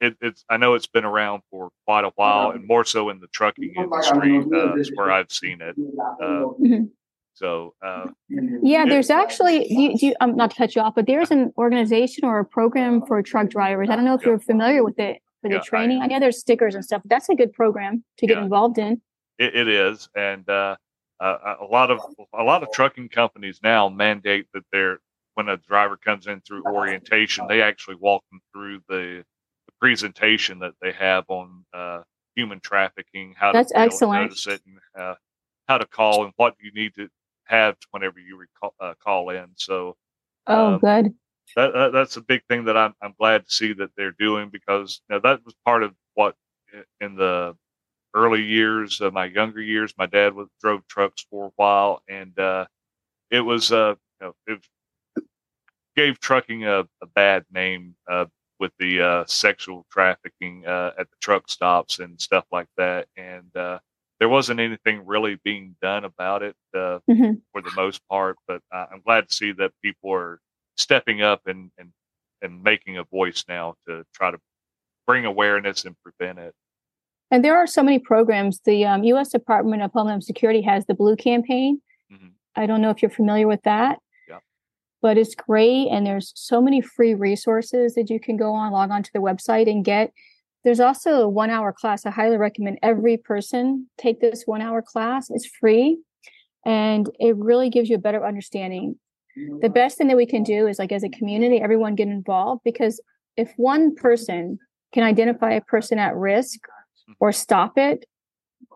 [0.00, 3.20] it, it's I know it's been around for quite a while, and more so in
[3.20, 5.76] the trucking industry uh, is where I've seen it.
[6.20, 6.90] Uh, Mhm.
[7.34, 8.06] so uh,
[8.62, 8.84] yeah.
[8.86, 11.52] There's actually, do you, do you, um, not to cut you off, but there's an
[11.58, 13.90] organization or a program for truck drivers.
[13.90, 14.28] I don't know if Yeah.
[14.30, 16.02] you're familiar with it for the Yeah, training.
[16.02, 17.02] I, know there's stickers and stuff.
[17.04, 18.44] That's a good program to get Yeah.
[18.44, 19.00] involved in.
[19.38, 20.76] It, it is, and uh,
[21.20, 22.00] uh, a lot of
[22.32, 24.98] a lot of trucking companies now mandate that they're
[25.34, 29.37] when a driver comes in through orientation, they actually walk them through the, the
[29.80, 32.02] presentation that they have on uh,
[32.36, 34.22] human trafficking, how That's to excellent.
[34.22, 35.14] notice it, and uh,
[35.68, 37.08] how to call, and what you need to
[37.44, 39.46] have whenever you recall, uh, call in.
[39.56, 39.96] So
[40.46, 41.14] Oh, Um, good.
[41.56, 44.48] that, that that's a big thing that I'm I'm glad to see that they're doing
[44.50, 46.34] because you know, that was part of what
[47.00, 47.56] in the
[48.14, 52.38] early years, uh, my younger years, my dad was drove trucks for a while, and
[52.38, 52.66] uh,
[53.30, 54.60] it was uh you know it
[55.96, 58.26] gave trucking a, a bad name uh,
[58.58, 63.54] with the uh, sexual trafficking uh, at the truck stops and stuff like that, and
[63.56, 63.78] uh,
[64.20, 67.40] there wasn't anything really being done about it uh, Mhm.
[67.52, 68.36] for the most part.
[68.48, 70.40] But I'm glad to see that people are
[70.76, 71.92] stepping up and and
[72.42, 74.38] and making a voice now to try to
[75.06, 76.54] bring awareness and prevent it.
[77.30, 78.60] And there are so many programs.
[78.64, 79.30] The um, U.S.
[79.30, 81.80] Department of Homeland Security has the Blue Campaign.
[82.12, 82.32] Mhm.
[82.56, 83.98] I don't know if you're familiar with that.
[85.00, 88.90] But it's great, and there's so many free resources that you can go on, log
[88.90, 90.12] on to the website and get.
[90.64, 92.04] There's also a one-hour class.
[92.04, 95.30] I highly recommend every person take this one-hour class.
[95.30, 95.98] It's free,
[96.66, 98.96] and it really gives you a better understanding.
[99.60, 102.62] The best thing that we can do is, like, as a community, everyone get involved
[102.64, 103.00] because
[103.36, 104.58] if one person
[104.92, 106.58] can identify a person at risk
[107.20, 108.04] or stop it,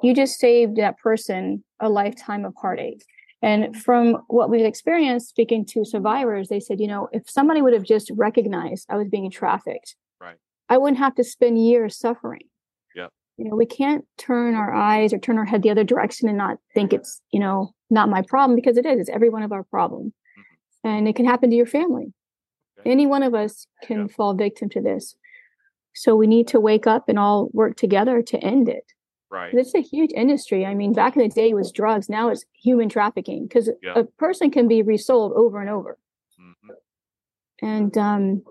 [0.04, 3.02] you just saved that person a lifetime of heartache.
[3.42, 7.72] And from what we've experienced speaking to survivors, they said, you know, if somebody would
[7.72, 10.36] have just recognized I was being trafficked, Right.
[10.68, 12.44] I wouldn't have to spend years suffering.
[12.94, 13.10] Yep.
[13.36, 16.38] You know, we can't turn our eyes or turn our head the other direction and
[16.38, 19.00] not think it's, you know, not my problem because it is.
[19.00, 20.06] It's every one of our problem.
[20.06, 20.88] Mm-hmm.
[20.88, 22.12] And it can happen to your family.
[22.78, 22.90] Okay.
[22.90, 25.16] Any one of us can fall victim to this.
[25.94, 28.84] So we need to wake up and all work together to end it.
[29.32, 29.54] Right.
[29.54, 30.66] It's a huge industry.
[30.66, 32.10] I mean, back in the day it was drugs.
[32.10, 33.94] Now it's human trafficking because Yeah.
[33.96, 35.96] a person can be resold over and over.
[36.38, 36.74] Mhm.
[37.62, 38.42] And um,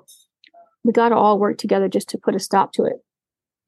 [0.84, 2.98] we got to all work together just to put a stop to it.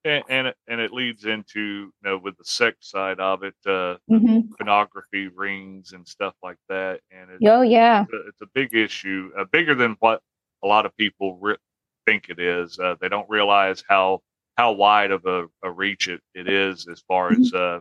[0.06, 3.56] And and it, and it leads into you know with the sex side of it,
[3.66, 8.42] uh, hmm pornography rings and stuff like that, and it, Oh yeah, it's a- it's
[8.42, 10.22] a big issue, uh, bigger than what
[10.64, 11.58] a lot of people re-
[12.06, 12.78] think it is.
[12.80, 14.22] Uh, they don't realize how
[14.58, 17.42] how wide of a, a reach it, it is as far Mhm.
[17.42, 17.80] as uh,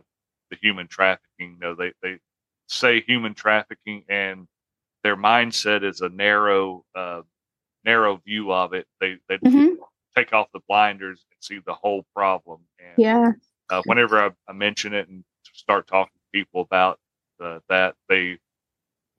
[0.51, 1.53] the human trafficking.
[1.53, 2.19] You know, they they
[2.67, 4.47] say human trafficking, and
[5.03, 7.21] their mindset is a narrow uh,
[7.85, 8.87] narrow view of it.
[8.99, 9.77] They they Mhm.
[10.15, 12.61] take off the blinders and see the whole problem.
[12.79, 13.31] And yeah.
[13.69, 16.99] uh, whenever I, I mention it and start talking to people about
[17.43, 17.95] uh, that.
[18.09, 18.37] They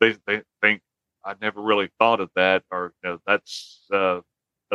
[0.01, 0.83] they they think
[1.25, 4.21] I never really thought of that, or you know, that's uh,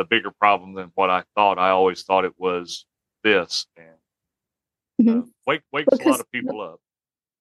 [0.00, 1.58] a bigger problem than what I thought.
[1.58, 2.86] I always thought it was
[3.22, 3.86] this, and
[5.08, 5.30] uh, Mhm.
[5.46, 6.80] wake wakes a lot of people up.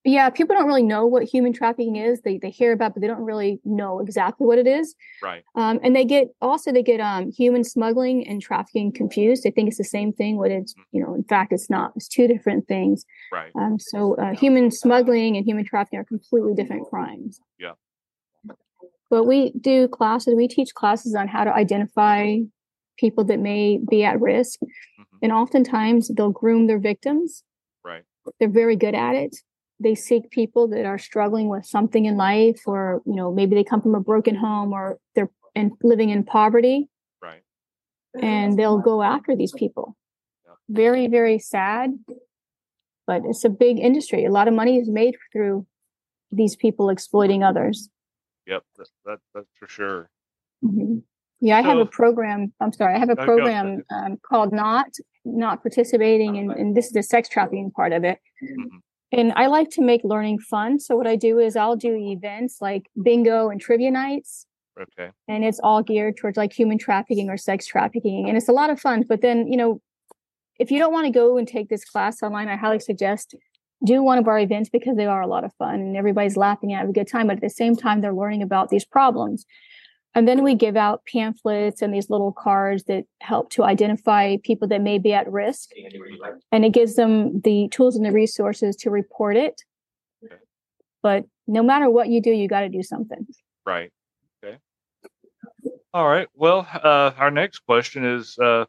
[0.06, 2.22] Yeah, people don't really know what human trafficking is.
[2.22, 4.96] They they hear about, it, but they don't really know exactly what it is.
[5.22, 9.44] Right, Um, and they get also they get um, human smuggling and trafficking confused.
[9.44, 11.92] They think it's the same thing, What it's you know in fact it's not.
[11.98, 13.06] It's two different things.
[13.32, 17.42] right, Um, so uh, human smuggling and human trafficking are completely different crimes.
[17.58, 17.74] Yeah.
[19.10, 20.36] But we do classes.
[20.36, 22.38] We teach classes on how to identify
[22.98, 27.44] people that may be at risk, hmm and oftentimes they'll groom their victims.
[27.84, 28.04] right,
[28.40, 29.36] They're very good at it.
[29.78, 33.66] They seek people that are struggling with something in life, or you know maybe they
[33.66, 36.88] come from a broken home, or they're in, living in poverty
[37.22, 37.42] right.
[38.22, 39.96] and they'll go after these people.
[40.46, 40.54] Yeah.
[40.70, 41.92] Very, very sad,
[43.08, 44.26] but it's a big industry.
[44.26, 45.66] A lot of money is made through
[46.32, 47.90] these people exploiting others.
[48.50, 50.10] Yep, that, that that's for sure.
[50.64, 51.04] Mhm.
[51.42, 52.52] Yeah, I have a program.
[52.60, 54.88] I'm sorry, I have a program um, called Not
[55.24, 58.20] Not Participating, and, and this is the sex trafficking part of it.
[58.44, 58.82] Mhm.
[59.12, 60.80] And I like to make learning fun.
[60.80, 64.46] So what I do is I'll do events like bingo and trivia nights
[64.80, 68.54] Okay, and it's all geared towards like human trafficking or sex trafficking and it's a
[68.54, 69.82] lot of fun but then you know
[70.58, 73.36] if you don't want to go and take this class online i highly suggest
[73.86, 76.72] do one of our events because they are a lot of fun and everybody's laughing
[76.72, 79.46] and having a good time but at the same time they're learning about these problems
[80.16, 84.68] and then we give out pamphlets and these little cards that help to identify people
[84.68, 85.70] that may be at risk
[86.52, 89.62] and it gives them the tools and the resources to report it
[91.02, 93.26] but no matter what you do you got to do something
[93.66, 93.92] right.
[94.44, 94.58] Okay.
[95.94, 96.28] All right.
[96.36, 98.66] Well, uh, our next question is, uh,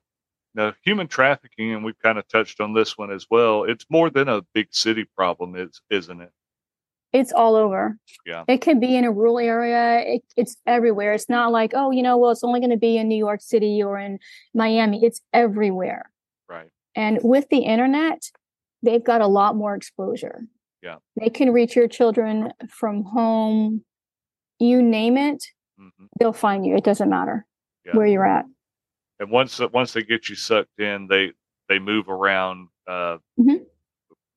[0.54, 3.64] know, human trafficking, and we've kind of touched on this one as well.
[3.64, 6.30] It's more than a big city problem, is isn't it?
[7.12, 7.96] It's all over.
[8.24, 8.44] Yeah.
[8.46, 10.14] It can be in a rural area.
[10.14, 11.12] It, it's everywhere.
[11.12, 13.40] It's not like, oh, you know, well, it's only going to be in New York
[13.42, 14.20] City or in
[14.54, 15.04] Miami.
[15.04, 16.08] It's everywhere.
[16.48, 16.70] Right.
[16.94, 18.30] And with the internet,
[18.82, 20.42] they've got a lot more exposure.
[20.84, 20.96] Yeah.
[21.20, 23.84] They can reach your children from home.
[24.60, 25.44] You name it,
[25.78, 25.88] hmm
[26.18, 26.76] they'll find you.
[26.76, 27.44] It doesn't matter
[27.86, 27.96] Yeah.
[27.96, 28.44] where you're at.
[29.20, 31.32] And once once they get you sucked in, they
[31.68, 33.66] they move around uh, Mhm.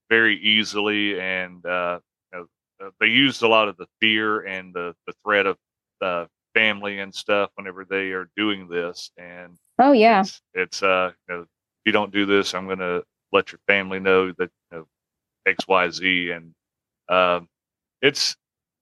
[0.10, 2.00] very easily, and uh,
[2.34, 5.58] you know, uh, they use a lot of the fear and the the threat of
[6.02, 9.12] uh, family and stuff whenever they are doing this.
[9.18, 10.22] And Oh, yeah.
[10.22, 11.48] it's, it's uh, you know, if
[11.86, 14.88] you don't do this, I'm going to let your family know that you know,
[15.48, 16.54] X Y Z, and
[17.10, 17.48] um,
[18.02, 18.36] it's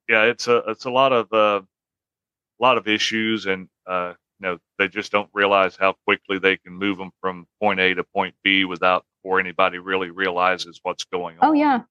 [0.10, 4.50] yeah, it's a it's a lot of uh, a lot of issues, and uh, you
[4.50, 8.04] know they just don't realize how quickly they can move them from point A to
[8.04, 11.50] point B without before anybody really realizes what's going on.
[11.50, 11.82] Oh yeah,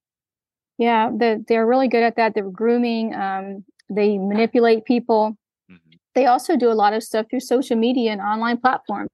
[0.78, 1.10] yeah.
[1.14, 2.34] They're, they're really good at that.
[2.34, 3.14] They're grooming.
[3.14, 5.36] Um, they manipulate people.
[5.70, 5.98] Mhm.
[6.14, 9.08] They also do a lot of stuff through social media and online platforms.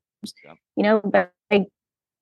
[0.44, 0.54] Yeah.
[0.76, 1.68] You know, but like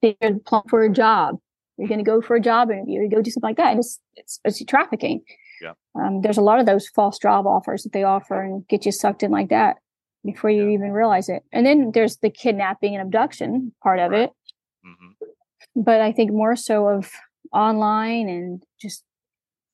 [0.03, 1.39] they're applying for a job.
[1.79, 3.03] You're going to go for a job interview.
[3.03, 5.23] You go do something like that, and it's it's, it's trafficking.
[5.61, 5.73] Yeah.
[5.95, 8.93] Um, there's a lot of those false job offers that they offer and get you
[8.93, 9.77] sucked in like that
[10.25, 10.75] before you Yeah.
[10.75, 11.45] even realize it.
[11.53, 14.23] And then there's the kidnapping and abduction part of Right.
[14.23, 14.31] it
[14.87, 15.15] Mhm.
[15.77, 17.11] but I think more so of
[17.53, 19.05] online and just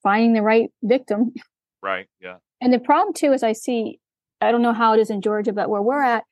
[0.03, 1.33] finding the right victim.
[1.81, 2.07] Right.
[2.19, 2.37] Yeah.
[2.61, 3.99] And the problem too is I see,
[4.39, 6.23] I don't know how it is in Georgia, but where we're at,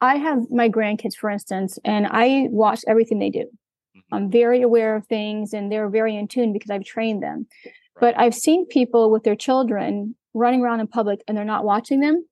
[0.00, 3.50] I have my grandkids, for instance, and I watch everything they do.
[3.96, 4.02] Mhm.
[4.12, 7.46] I'm very aware of things and they're very in tune because I've trained them.
[8.00, 12.00] But I've seen people with their children running around in public and they're not watching
[12.00, 12.24] them.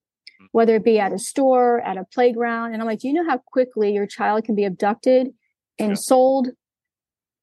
[0.53, 2.73] Whether it be at a store, at a playground.
[2.73, 5.29] And I'm like, do you know how quickly your child can be abducted
[5.79, 5.95] and Yeah.
[5.97, 6.49] sold?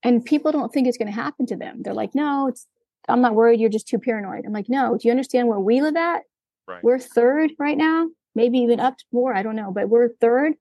[0.03, 1.81] And people don't think it's going to happen to them.
[1.81, 2.67] They're like, no, it's,
[3.07, 3.59] I'm not worried.
[3.59, 4.45] You're just too paranoid.
[4.45, 6.21] I'm like, no, do you understand where we live at?
[6.67, 6.83] Right.
[6.83, 9.33] We're third right now, maybe even up to more.
[9.35, 10.53] I don't know, but we're third.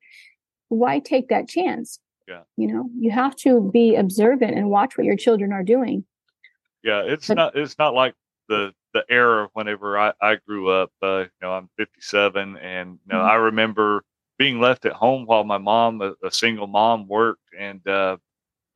[0.68, 1.98] Why take that chance?
[2.26, 2.42] Yeah.
[2.56, 6.04] You know, you have to be observant and watch what your children are doing.
[6.82, 8.14] Yeah, it's But- not it's not like
[8.48, 10.92] the the era whenever I I grew up.
[11.02, 13.28] Uh, you know, I'm 57, and you know Mhm.
[13.30, 14.04] I remember
[14.38, 18.18] being left at home while my mom, a, a single mom, worked, and uh,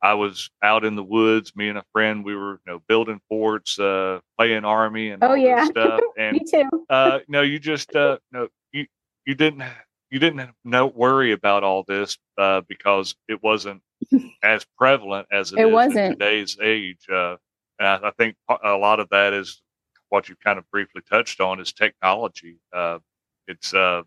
[0.01, 1.55] I was out in the woods.
[1.55, 5.35] Me and a friend, we were you know building forts, uh, playing army, and Oh,
[5.35, 5.67] yeah.
[5.67, 6.05] stuff.
[6.17, 6.87] And Me too.
[6.89, 8.87] uh, no, you just uh, no, you
[9.25, 9.63] you didn't
[10.11, 13.81] you didn't no worry about all this uh, because it wasn't
[14.43, 16.19] as prevalent as it It is wasn't.
[16.19, 17.07] today's age.
[17.11, 17.37] Uh,
[17.79, 19.61] and I, I think a lot of that is
[20.09, 22.57] what you kind of briefly touched on is technology.
[22.73, 22.99] Uh,
[23.47, 24.03] it's uh,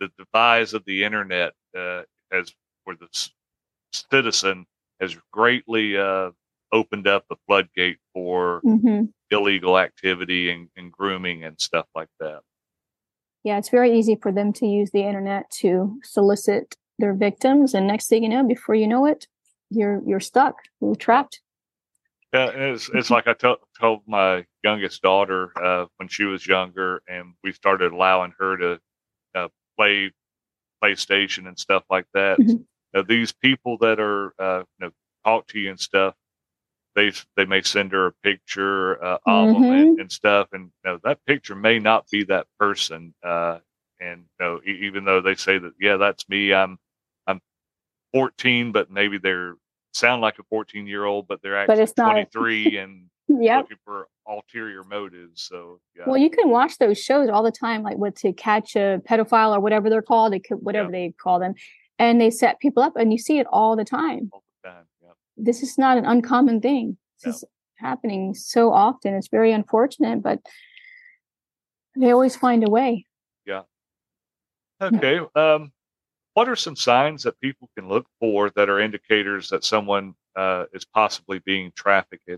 [0.00, 2.52] the device of the internet uh, has
[2.84, 3.32] for the c-
[4.10, 4.66] citizen
[5.00, 6.30] has greatly uh,
[6.72, 12.40] opened up the floodgate for hmm illegal activity and, and grooming and stuff like that.
[13.44, 17.86] Yeah, it's very easy for them to use the internet to solicit their victims, and
[17.86, 19.26] next thing you know, before you know it,
[19.70, 21.40] you're you're stuck, you're trapped.
[22.32, 27.02] Yeah, it's it's like I t- told my youngest daughter uh, when she was younger,
[27.08, 28.80] and we started allowing her to
[29.34, 29.48] uh,
[29.78, 30.12] play
[30.82, 32.40] PlayStation and stuff like that.
[32.40, 32.66] Mhm.
[32.94, 34.92] Now, these people that are uh, you know
[35.24, 36.14] talk to you and stuff,
[36.94, 40.92] they they may send her a picture uh, of them and, and stuff, and you
[40.92, 43.14] know, that picture may not be that person.
[43.22, 43.58] Uh,
[44.00, 46.52] and you know, e- even though they say that, yeah, that's me.
[46.54, 46.78] I'm
[47.26, 47.40] I'm
[48.12, 49.54] 14, but maybe they're
[49.98, 52.12] sound like a 14 year old, but they're actually not.
[52.12, 53.64] 23 and Yep.
[53.64, 55.42] looking for ulterior motives.
[55.42, 58.74] So yeah, Well, you can watch those shows all the time, like what to catch
[58.74, 61.52] a pedophile or whatever they're called, whatever they call them,
[61.98, 64.30] and they set people up, and you see it all the time.
[64.32, 64.84] all the time.
[65.02, 65.10] Yeah.
[65.36, 66.96] This is not an uncommon thing.
[67.22, 67.30] This No.
[67.32, 67.44] is
[67.76, 69.12] happening so often.
[69.14, 70.40] It's very unfortunate, but
[71.96, 73.04] they always find a way.
[73.44, 73.62] Yeah.
[74.80, 75.20] Okay.
[75.34, 75.72] Um,
[76.38, 80.66] what are some signs that people can look for that are indicators that someone uh,
[80.72, 82.30] is possibly being trafficked?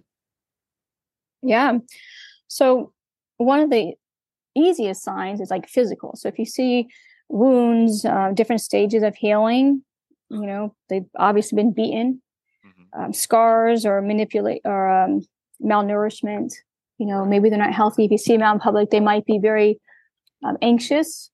[1.42, 1.80] Yeah.
[2.48, 2.94] So
[3.36, 3.92] one of the
[4.56, 6.16] easiest signs is like physical.
[6.16, 6.88] So if you see
[7.28, 9.84] wounds, uh, different stages of healing,
[10.30, 12.22] you know, they've obviously been beaten,
[12.64, 13.04] Mhm.
[13.04, 15.20] um, scars or manipulate or um,
[15.62, 16.54] malnourishment.
[16.96, 18.06] You know, maybe they're not healthy.
[18.06, 19.78] If you see them out in public, they might be very
[20.42, 21.30] um, anxious.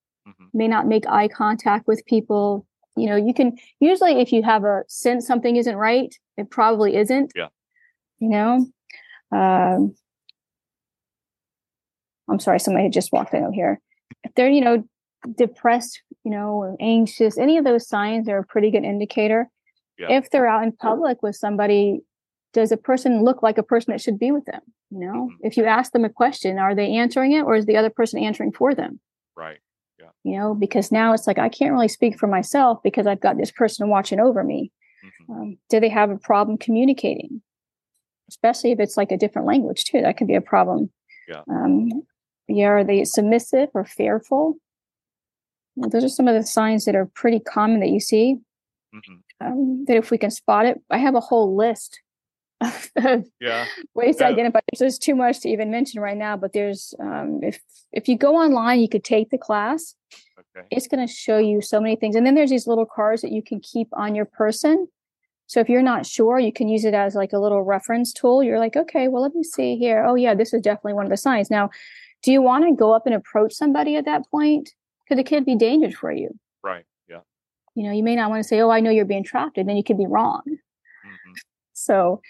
[0.56, 2.66] May not make eye contact with people.
[2.96, 6.96] You know, you can usually if you have a sense something isn't right, it probably
[6.96, 7.32] isn't.
[7.36, 7.48] Yeah.
[8.18, 8.66] You know,
[9.32, 9.94] um,
[12.28, 13.80] I'm sorry, somebody had just walked in over here.
[14.24, 14.84] If they're, you know,
[15.36, 19.48] depressed, you know, or anxious, any of those signs are a pretty good indicator.
[19.98, 20.12] Yeah.
[20.12, 22.00] If they're out in public with somebody,
[22.52, 24.60] does a person look like a person that should be with them?
[24.90, 25.36] You know, Mhm.
[25.42, 28.18] if you ask them a question, are they answering it or is the other person
[28.18, 29.00] answering for them?
[29.36, 29.58] Right.
[30.24, 33.36] You know, because now it's like I can't really speak for myself because I've got
[33.36, 34.72] this person watching over me.
[35.04, 35.30] Mhm.
[35.30, 37.42] Um, do they have a problem communicating?
[38.28, 40.90] Especially if it's like a different language too, that could be a problem.
[41.28, 41.42] Yeah.
[41.48, 42.02] Um,
[42.48, 44.56] yeah, are they submissive or fearful?
[45.76, 48.38] Know, those are some of the signs that are pretty common that you see.
[48.94, 49.22] Mhm.
[49.40, 52.00] Um, that if we can spot it, I have a whole list
[53.40, 53.66] Yeah.
[53.94, 54.60] ways to identify.
[54.74, 57.60] So there's too much to even mention right now, but there's um, if
[57.92, 59.94] if you go online, you could take the class
[60.38, 60.66] Okay.
[60.70, 62.14] it's going to show you so many things.
[62.14, 64.86] And then there's these little cards that you can keep on your person.
[65.46, 68.42] So if you're not sure, you can use it as like a little reference tool.
[68.42, 70.04] You're like, okay, well, let me see here.
[70.04, 71.50] Oh, yeah, this is definitely one of the signs.
[71.50, 71.70] Now,
[72.22, 74.74] do you want to go up and approach somebody at that point?
[75.04, 76.30] Because it could be dangerous for you.
[76.62, 76.84] Right.
[77.08, 77.20] Yeah.
[77.74, 79.68] You know, you may not want to say, oh, I know you're being trapped, and
[79.68, 80.42] then you could be wrong.
[80.46, 81.34] Mhm.
[81.74, 82.20] So,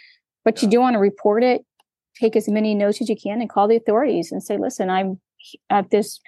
[0.46, 1.66] but you do want to report it,
[2.14, 5.20] take as many notes as you can, and call the authorities and say, listen, I'm
[5.70, 6.20] at this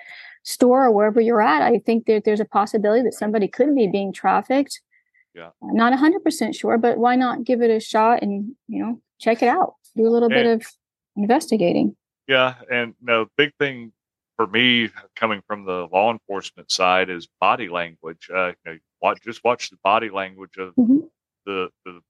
[0.42, 1.62] store or wherever you're at.
[1.62, 4.80] I think that there's a possibility that somebody could be being trafficked.
[5.36, 5.50] Yeah.
[5.62, 9.40] I'm not 100% sure, but why not give it a shot and, you know, check
[9.40, 9.74] it out?
[9.96, 10.66] Do a little bit of
[11.16, 11.96] investigating.
[12.26, 12.54] Yeah.
[12.70, 13.92] And no, big thing
[14.36, 18.28] for me coming from the law enforcement side is body language.
[18.34, 21.08] Uh, you know, watch, just watch the body language of Mhm.
[21.46, 22.00] the the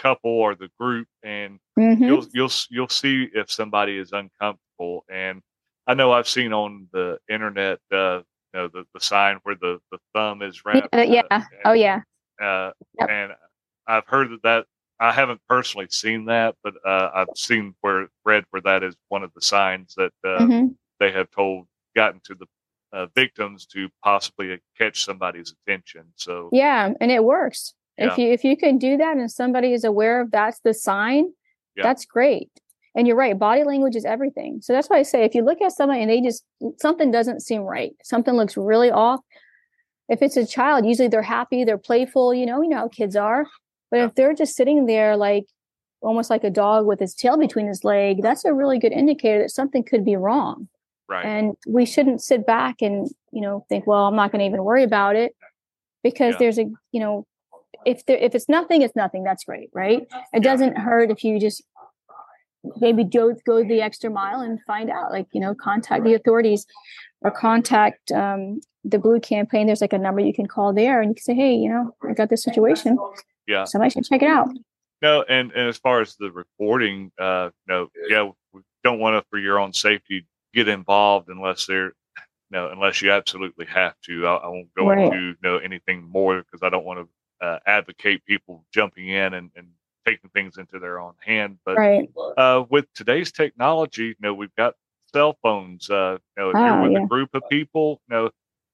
[0.00, 2.06] couple or the group, and Mhm.
[2.06, 5.04] you'll you'll you'll see if somebody is uncomfortable.
[5.10, 5.42] And
[5.86, 8.22] I know I've seen on the internet, uh,
[8.52, 10.94] you know, the, the sign where the, the thumb is wrapped.
[10.94, 11.22] Yeah, yeah.
[11.30, 12.02] uh, Oh, yeah.
[12.40, 13.08] Uh, Yep.
[13.10, 13.32] And
[13.86, 14.66] I've heard that that
[15.00, 19.22] I haven't personally seen that, but uh, I've seen where read where that is one
[19.22, 20.76] of the signs that uh, Mhm.
[20.98, 22.46] they have told gotten to the
[22.92, 26.12] uh, victims to possibly catch somebody's attention.
[26.16, 27.74] So Yeah, and it works.
[28.08, 31.32] If you if you can do that and somebody is aware of that's the sign,
[31.76, 31.82] Yeah.
[31.84, 32.50] that's great.
[32.94, 34.60] And you're right, body language is everything.
[34.62, 36.44] So that's why I say if you look at somebody and they just
[36.78, 39.20] something doesn't seem right, something looks really off.
[40.08, 43.14] If it's a child, usually they're happy, they're playful, you know, you know how kids
[43.16, 43.46] are.
[43.90, 44.06] But Yeah.
[44.06, 45.44] if they're just sitting there like
[46.00, 49.40] almost like a dog with his tail between his leg, that's a really good indicator
[49.42, 50.66] that something could be wrong
[51.08, 54.46] right, and we shouldn't sit back and you know think well i'm not going to
[54.46, 55.34] even worry about it
[56.02, 56.38] because Yeah.
[56.38, 57.26] there's a you know
[57.86, 61.38] if there if it's nothing it's nothing that's great right it doesn't hurt if you
[61.40, 61.62] just
[62.78, 66.66] maybe go go the extra mile and find out like you know contact the authorities
[67.22, 71.10] or contact um, the blue campaign there's like a number you can call there and
[71.10, 72.98] you can say hey you know i got this situation
[73.46, 73.64] yeah.
[73.64, 74.48] somebody should check it out
[75.02, 79.26] No, and, and as far as the reporting, uh, no, yeah, we don't want to,
[79.30, 81.94] for your own safety, get involved unless they're,
[82.50, 84.26] no, unless you absolutely have to.
[84.26, 85.06] I, I won't go Right.
[85.06, 87.08] into you know anything more because I don't want to
[87.40, 89.68] uh, advocate people jumping in and, and
[90.06, 91.58] taking things into their own hand.
[91.64, 92.08] But right.
[92.36, 94.74] uh, with today's technology, you know, we've got
[95.14, 95.90] cell phones.
[95.90, 96.98] Uh, you know, if Ah, you're with yeah.
[97.04, 98.30] a group of people, you know,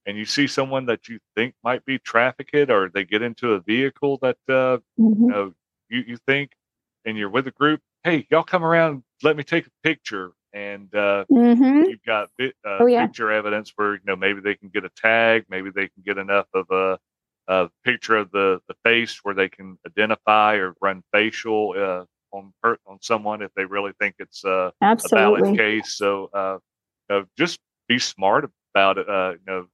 [0.07, 3.61] and you see someone that you think might be trafficked, or they get into a
[3.61, 5.17] vehicle that uh, Mhm.
[5.29, 5.55] you know
[5.89, 6.53] you, you think,
[7.05, 10.95] and you're with a group, hey, y'all come around, let me take a picture, and
[10.95, 11.91] uh, Mhm.
[11.91, 13.03] you've got uh, Oh, yeah.
[13.03, 16.19] picture evidence where you know maybe they can get a tag, maybe they can get
[16.19, 16.99] enough of a,
[17.49, 22.05] a picture of the, the face where they can identify or run facial uh,
[22.37, 25.97] on on someone if they really think it's uh, a valid case.
[25.97, 26.59] So uh,
[27.09, 29.09] you know, just be smart about it.
[29.09, 29.67] Uh, you know,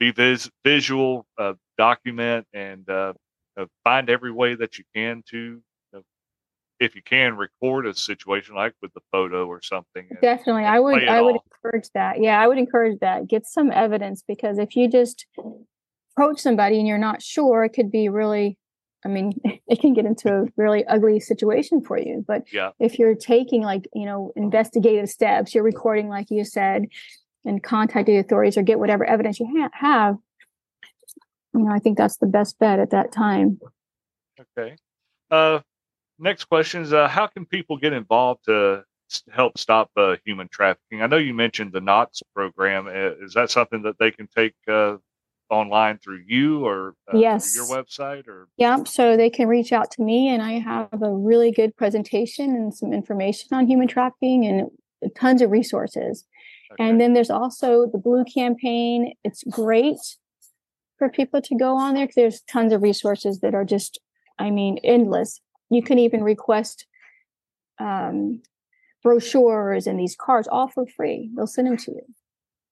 [0.00, 3.12] be vis- visual, uh, document, and uh,
[3.56, 5.62] uh, find every way that you can to.
[6.80, 10.64] if you can record a situation like with the photo or something, and- Definitely.
[10.64, 11.44] and I would I would off.
[11.62, 12.20] encourage that.
[12.20, 13.28] Yeah, I would encourage that.
[13.28, 15.26] Get some evidence because if you just
[16.22, 18.58] approach somebody and you're not sure, it could be really
[19.04, 19.32] I mean,
[19.66, 22.24] it can get into a really ugly situation for you.
[22.26, 22.70] But Yeah.
[22.78, 26.86] if you're taking like, you know, investigative steps, you're recording like you said
[27.44, 30.16] and contact the authorities or get whatever evidence you ha- have,
[31.52, 33.58] you know, I think that's the best bet at that time.
[34.56, 34.76] Okay.
[35.32, 35.60] Uh,
[36.20, 38.84] next question is uh, how can people get involved to
[39.32, 41.02] help stop uh, human trafficking?
[41.02, 42.86] I know you mentioned the Knots program.
[42.86, 44.98] Uh, Is that something that they can take uh,
[45.52, 47.54] online through you or uh, Yes.
[47.54, 48.26] your website?
[48.26, 51.76] Or Yeah, so they can reach out to me, and I have a really good
[51.76, 54.70] presentation and some information on human trafficking and
[55.14, 56.24] tons of resources.
[56.78, 59.12] And then there's also the Blue Campaign.
[59.24, 59.98] It's great
[60.98, 64.00] for people to go on there because there's tons of resources that are just,
[64.38, 65.38] I mean, endless.
[65.68, 66.86] You can even request
[67.78, 68.40] um,
[69.02, 71.30] brochures and these cards all for free.
[71.36, 72.06] They'll send them to you.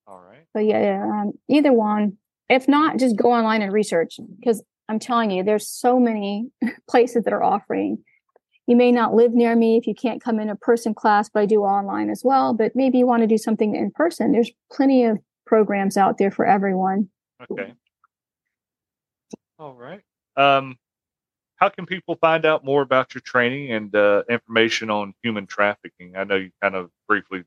[0.07, 0.47] all right.
[0.55, 2.17] But yeah, yeah, um, either one.
[2.51, 6.51] If not, just go online and research because I'm telling you, there's so many
[6.91, 7.99] places that are offering.
[8.67, 11.41] You may not live near me if you can't come in a person class, but
[11.41, 12.53] I do online as well.
[12.53, 14.33] But maybe you want to do something in person.
[14.33, 17.09] There's plenty of programs out there for everyone.
[17.51, 17.73] Okay.
[19.59, 20.03] All right.
[20.37, 20.77] Um,
[21.57, 26.17] how can people find out more about your training and uh, information on human trafficking?
[26.17, 27.45] I know you kind of briefly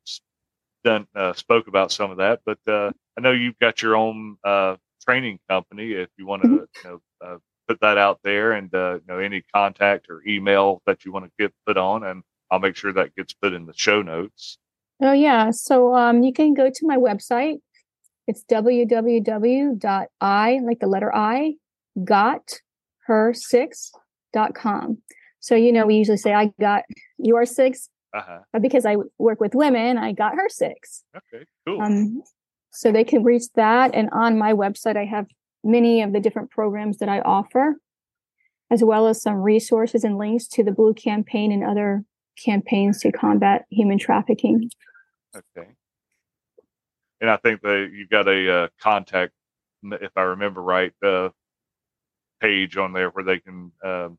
[0.84, 4.38] done uh, spoke about some of that, but uh, I know you've got your own
[4.44, 5.92] uh, training company.
[5.92, 7.38] If you want to, you know, uh,
[7.68, 11.26] put that out there, and uh, you know, any contact or email that you want
[11.26, 14.58] to get put on, and I'll make sure that gets put in the show notes.
[15.02, 15.52] Oh yeah.
[15.52, 17.58] So um, you can go to my website.
[18.28, 19.80] It's www.i,
[20.64, 21.56] like the letter I,
[22.04, 22.62] got
[23.06, 24.98] her six.com.
[25.40, 26.84] So, you know, we usually say I got
[27.18, 28.40] your six, Uh huh.
[28.54, 31.04] but because I work with women, I got her six.
[31.16, 31.44] Okay.
[31.68, 31.82] Cool.
[31.82, 32.24] Um,
[32.74, 33.94] so they can reach that.
[33.94, 35.28] And on my website, I have
[35.64, 37.76] many of the different programs that I offer,
[38.72, 42.04] as well as some resources and links to the Blue Campaign and other
[42.44, 44.70] campaigns to combat human trafficking.
[45.36, 45.70] Okay.
[47.22, 49.34] And I think that you've got a uh, contact,
[49.84, 51.30] if I remember right, uh,
[52.42, 54.18] page on there where they can um,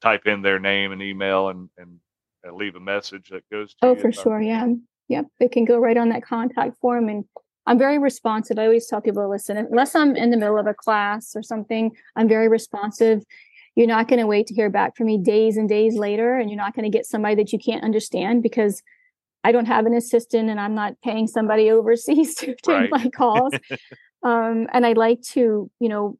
[0.00, 2.00] type in their name and email and, and
[2.46, 4.40] uh, leave a message that goes to Oh, for sure.
[4.40, 4.66] Yeah.
[5.08, 5.26] Yep.
[5.38, 7.08] They can go right on that contact form.
[7.08, 7.24] And
[7.68, 8.58] I'm very responsive.
[8.58, 11.92] I always tell people listen, unless I'm in the middle of a class or something,
[12.16, 13.22] I'm very responsive.
[13.76, 16.38] You're not going to wait to hear back from me days and days later.
[16.38, 18.82] And you're not going to get somebody that you can't understand because
[19.44, 22.90] I don't have an assistant and I'm not paying somebody overseas to take Right.
[22.90, 23.54] my calls.
[24.22, 26.18] um, and I like to, you know,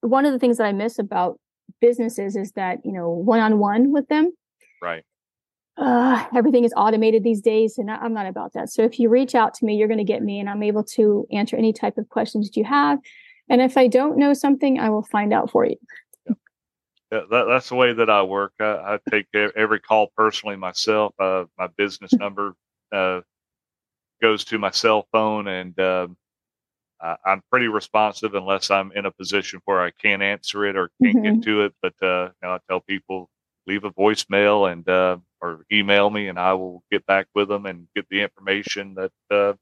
[0.00, 1.38] one of the things that I miss about
[1.80, 4.32] businesses is that, you know, one on one with them
[4.82, 5.04] Right.
[5.80, 8.70] Uh, everything is automated these days, and I, I'm not about that.
[8.70, 10.84] So if you reach out to me, you're going to get me, and I'm able
[10.84, 12.98] to answer any type of questions that you have.
[13.48, 15.76] And if I don't know something, I will find out for you.
[17.10, 18.52] Yeah, that, that's the way that I work.
[18.60, 21.14] I, I take every call personally myself.
[21.18, 22.54] Uh, my business number
[22.92, 23.22] uh,
[24.20, 26.16] goes to my cell phone, and um,
[27.00, 30.90] I, I'm pretty responsive unless I'm in a position where I can't answer it or
[31.02, 31.74] can't get to it.
[31.80, 33.30] But uh, you know, I tell people
[33.66, 37.66] leave a voicemail and uh, or email me, and I will get back with them
[37.66, 39.54] and get the information that uh,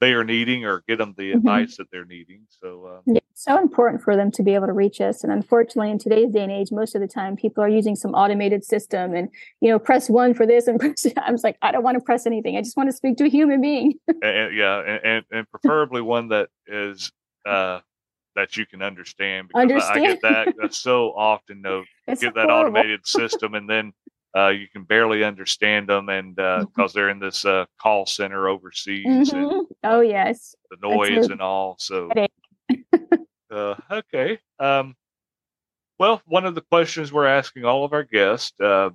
[0.00, 1.36] they are needing or get them the Mhm.
[1.38, 2.42] advice that they're needing.
[2.48, 5.24] So uh, Yeah, it's so important for them to be able to reach us.
[5.24, 8.12] And unfortunately, in today's day and age, most of the time people are using some
[8.14, 9.28] automated system and,
[9.60, 11.04] you know, press one for this and press.
[11.16, 12.56] I'm just like, I don't want to press anything.
[12.56, 13.94] I just want to speak to a human being.
[14.06, 17.10] and, and- yeah, and, and, and preferably one that is
[17.44, 17.80] uh,
[18.38, 21.60] that you can understand because I, I get that uh, so often.
[21.60, 22.78] Though get that horrible.
[22.78, 23.92] automated system, and then
[24.36, 29.32] uh, you can barely understand them, and because they're in this uh, call center overseas
[29.32, 29.64] and Mhm.
[29.82, 30.54] Oh, yes.
[30.70, 31.74] the noise and all.
[31.80, 32.10] So
[33.50, 34.38] uh, okay.
[34.60, 34.94] Um,
[35.98, 38.90] Well, one of the questions we're asking all of our guests uh,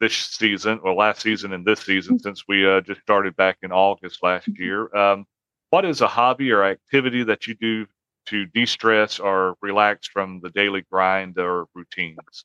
[0.00, 2.22] this season, or last season and this season, Mm-hmm.
[2.28, 5.26] since we uh, just started back in August last year, um,
[5.70, 7.86] what is a hobby or activity that you do
[8.28, 12.44] to de-stress or relax from the daily grind or routines?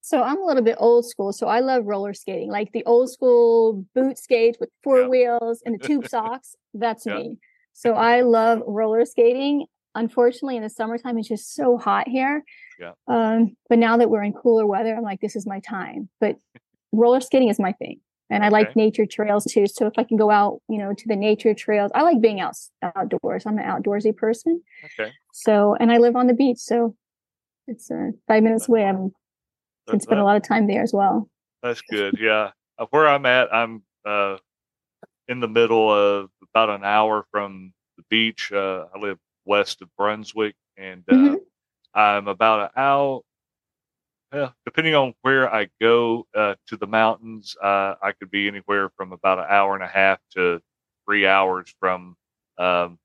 [0.00, 1.32] So I'm a little bit old school.
[1.32, 5.08] So I love roller skating, like the old school boot skates with four Yeah.
[5.08, 6.54] wheels and the tube socks.
[6.72, 7.16] That's Yeah.
[7.16, 7.36] me.
[7.74, 9.66] So I love roller skating.
[9.94, 12.42] Unfortunately, in the summertime, it's just so hot here.
[12.78, 12.92] Yeah.
[13.06, 16.08] Um, but now that we're in cooler weather, I'm like, this is my time.
[16.20, 16.36] But
[16.92, 18.00] roller skating is my thing.
[18.30, 19.66] And I like nature trails too.
[19.66, 22.40] So if I can go out, you know, to the nature trails, I like being
[22.40, 23.46] out outdoors.
[23.46, 24.62] I'm an outdoorsy person.
[24.84, 25.12] Okay.
[25.32, 26.58] So, and I live on the beach.
[26.58, 26.94] So
[27.66, 28.84] it's uh, five minutes away.
[28.86, 29.12] I can
[29.86, 31.28] That- spend a lot of time there as well.
[31.62, 32.18] That's good.
[32.20, 32.50] Yeah.
[32.78, 34.36] Uh, Where I'm at, I'm uh,
[35.26, 38.52] in the middle of about an hour from the beach.
[38.52, 41.36] Uh, I live west of Brunswick, and uh, Mhm.
[41.94, 43.20] I'm about an hour.
[44.32, 48.90] Yeah, depending on where I go uh, to the mountains, uh, I could be anywhere
[48.96, 50.60] from about an hour and a half to
[51.06, 52.14] three hours from
[52.58, 52.98] um,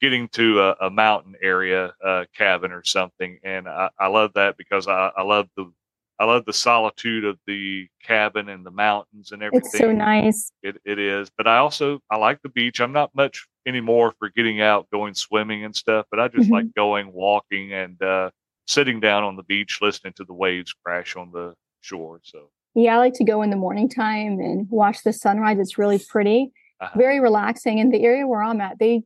[0.00, 3.38] getting to a, a mountain area uh, cabin or something.
[3.44, 5.72] And I, I love that because I, I love the
[6.20, 9.68] I love the solitude of the cabin and the mountains and everything.
[9.70, 10.52] It's so nice.
[10.62, 12.80] It, it is, but I also I like the beach.
[12.80, 16.52] I'm not much anymore for getting out, going swimming and stuff, but I just Mhm.
[16.52, 18.30] like going walking and uh,
[18.66, 22.20] sitting down on the beach, listening to the waves crash on the shore.
[22.22, 25.58] So Yeah, I like to go in the morning time and watch the sunrise.
[25.58, 27.80] It's really pretty, uh, very relaxing.
[27.80, 29.02] And the area where I'm at, they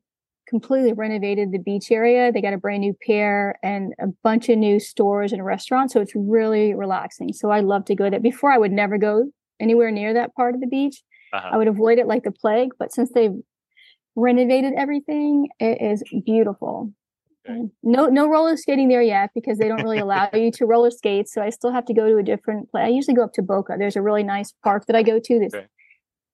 [0.48, 2.30] completely renovated the beach area.
[2.30, 5.92] They got a brand new pier and a bunch of new stores and restaurants.
[5.92, 7.32] So it's really relaxing.
[7.32, 8.20] So I love to go there.
[8.20, 11.02] Before I would never go anywhere near that part of the beach.
[11.32, 11.50] uh-huh.
[11.52, 12.70] I would avoid it like the plague.
[12.78, 13.34] But since they've
[14.14, 16.92] renovated everything, it is beautiful.
[17.48, 17.68] Okay.
[17.82, 21.28] No, no roller skating there yet because they don't really allow you to roller skate.
[21.28, 22.84] So I still have to go to a different place.
[22.86, 23.76] I usually go up to Boca.
[23.78, 25.66] There's a really nice park that I go to that's Okay.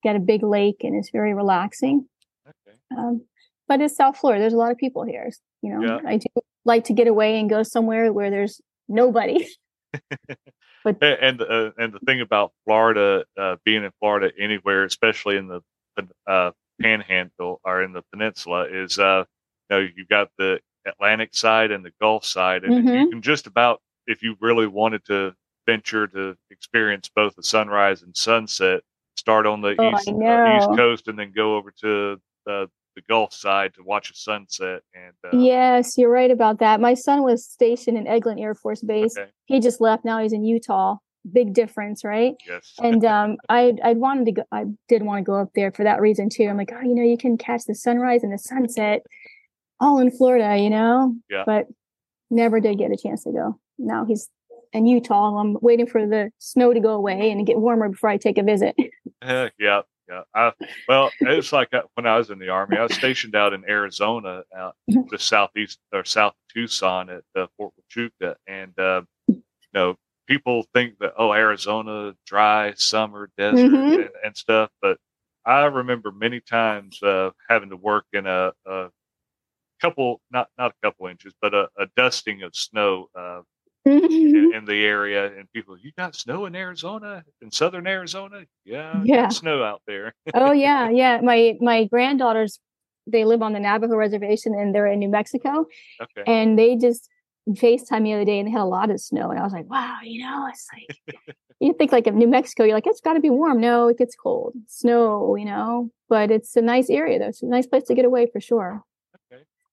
[0.04, 2.06] got a big lake and it's very relaxing.
[2.48, 2.76] okay.
[2.96, 3.26] Um,
[3.68, 4.40] but it's South Florida.
[4.40, 5.30] There's a lot of people here.
[5.62, 5.98] You know, Yeah.
[6.06, 6.26] I do
[6.64, 9.46] like to get away and go somewhere where there's nobody.
[10.84, 15.46] A- and uh, and the thing about Florida, uh, being in Florida anywhere, especially in
[15.46, 15.60] the
[16.26, 16.50] uh,
[16.80, 19.24] Panhandle or in the peninsula, is uh,
[19.70, 23.10] you know you've got the Atlantic side and the Gulf side, and you Mhm.
[23.10, 25.34] can just about, if you really wanted to
[25.66, 28.82] venture to experience both the sunrise and sunset,
[29.16, 33.02] start on the Oh, east uh, east coast and then go over to the the
[33.08, 34.82] Gulf side to watch a sunset.
[34.94, 36.78] And uh, yes, you're right about that.
[36.80, 39.16] My son was stationed in Eglin Air Force Base.
[39.16, 40.04] okay, He just left.
[40.04, 40.96] Now he's in Utah.
[41.32, 42.34] Big difference, right?
[42.46, 45.70] yes, and um i i wanted to go i did want to go up there
[45.70, 48.32] for that reason too i'm like oh you know you can catch the sunrise and
[48.32, 49.02] the sunset
[49.82, 51.42] all in florida you know Yeah.
[51.46, 51.66] but
[52.30, 54.28] never did get a chance to go now he's
[54.72, 58.16] in utah i'm waiting for the snow to go away and get warmer before i
[58.16, 58.74] take a visit
[59.22, 60.22] Heck, yeah, yeah.
[60.34, 60.52] I,
[60.88, 62.76] well, it's like uh, when I was in the army.
[62.76, 67.46] I was stationed out in Arizona, out the southeast or south of Tucson at uh,
[67.56, 69.42] Fort Huachuca, and uh, you
[69.74, 69.94] know,
[70.26, 73.94] people think that oh, Arizona, dry summer, desert, Mhm.
[73.94, 74.70] and, and stuff.
[74.80, 74.98] But
[75.46, 78.88] I remember many times uh, having to work in a, a
[79.82, 83.40] couple, not not a couple inches, but a, a dusting of snow uh,
[83.84, 88.44] in, in the area, and people, you got snow in Arizona, in southern Arizona?
[88.64, 89.28] Yeah, Yeah.
[89.28, 90.14] snow out there.
[90.34, 92.60] oh yeah yeah my my granddaughters
[93.08, 95.66] they live on the navajo reservation and they're in new mexico
[96.00, 96.22] okay.
[96.24, 97.08] and they just
[97.50, 99.30] FaceTime the other day and they had a lot of snow.
[99.30, 101.16] And I was like, wow, you know, it's like,
[101.60, 103.60] you think like of New Mexico, you're like, it's got to be warm.
[103.60, 107.26] No, it gets cold, snow, you know, but it's a nice area though.
[107.28, 108.82] It's a nice place to get away for sure.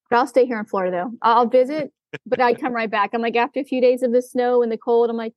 [0.09, 1.11] But I'll stay here in Florida though.
[1.21, 1.91] I'll visit,
[2.25, 3.11] but I come right back.
[3.13, 5.33] I'm like, after a few days of the snow and the cold, I'm like,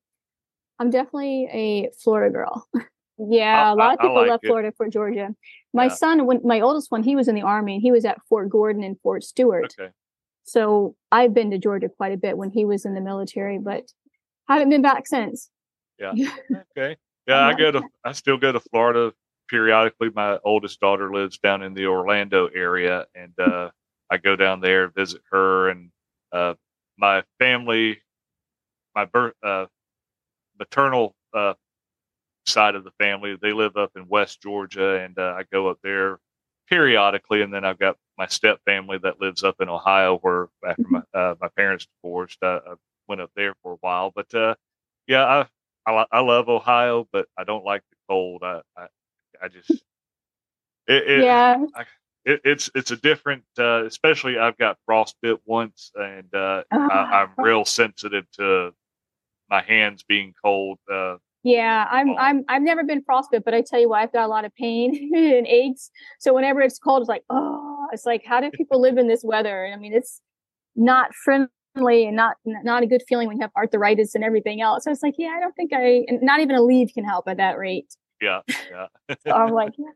[0.79, 2.66] I'm definitely a Florida girl.
[3.18, 4.49] yeah, I- a lot of I- I people like left it.
[4.49, 5.29] Florida for Georgia.
[5.75, 5.95] My Yeah.
[5.95, 8.49] son, when my oldest one, he was in the army and he was at Fort
[8.51, 9.75] Gordon and Fort Stewart.
[9.79, 9.91] Okay.
[10.45, 13.85] So I've been to Georgia quite a bit when he was in the military, but
[14.49, 15.49] haven't been back since.
[15.99, 16.12] Yeah.
[16.77, 16.97] Okay.
[17.29, 19.12] Yeah, I go to I still go to Florida
[19.49, 20.09] periodically.
[20.14, 23.70] My oldest daughter lives down in the Orlando area and uh
[24.13, 25.91] I go down there, visit her and
[26.33, 26.55] uh
[26.99, 28.01] my family
[28.95, 29.67] my birth uh
[30.59, 31.55] maternal uh
[32.47, 35.79] side of the family, they live up in West Georgia and uh, I go up
[35.83, 36.19] there
[36.69, 40.89] periodically and then I've got my step family that lives up in Ohio where after
[40.89, 42.75] my uh, my parents divorced I, I
[43.09, 44.13] went up there for a while.
[44.15, 44.55] But uh
[45.09, 45.25] yeah,
[45.87, 48.43] I I, I love Ohio, but I don't like the cold.
[48.45, 48.87] I I,
[49.43, 49.85] I just
[50.87, 51.57] it, it, yeah.
[52.25, 57.11] It, it's it's a different, uh, especially I've got frostbit once, and uh, I, Ah.
[57.23, 58.73] I'm real sensitive to
[59.51, 60.79] my hands being cold.
[60.91, 62.16] Uh, Yeah, I'm Oh.
[62.16, 64.55] I'm I've never been frostbite, but I tell you what, I've got a lot of
[64.55, 65.91] pain and aches.
[66.20, 69.23] So whenever it's cold, it's like, oh, it's like, how do people live in this
[69.25, 69.66] weather?
[69.66, 70.20] I mean, it's
[70.77, 71.49] not friendly
[72.07, 74.85] and not not a good feeling when you have arthritis and everything else.
[74.85, 77.39] So it's like, yeah, I don't think I, and not even Aleve can help at
[77.39, 77.95] that rate.
[78.20, 78.87] yeah, yeah.
[79.27, 79.87] So I'm like, yeah.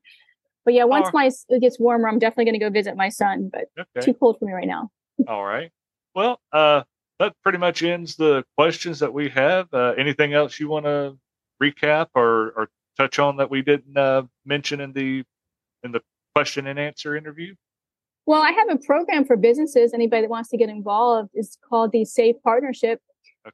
[0.67, 1.33] But yeah, once Alright.
[1.49, 3.51] my it gets warmer, I'm definitely going to go visit my son.
[3.51, 4.05] But Okay.
[4.05, 4.91] too cold for me right now.
[5.29, 5.71] All right.
[6.15, 6.83] Well, uh,
[7.21, 9.73] that pretty much ends the questions that we have.
[9.73, 11.17] Uh, anything else you want to
[11.63, 15.23] recap or, or touch on that we didn't uh, mention in the
[15.85, 16.01] in the
[16.35, 17.55] question and answer interview?
[18.27, 19.95] Well, I have a program for businesses.
[19.95, 23.01] Anybody that wants to get involved is called the Safe Partnership.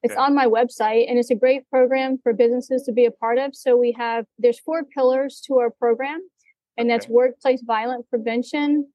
[0.03, 3.37] It's on my website and it's a great program for businesses to be a part
[3.37, 3.55] of.
[3.55, 6.21] So we have there's four pillars to our program
[6.77, 7.13] and that's Okay.
[7.15, 8.93] workplace violence prevention,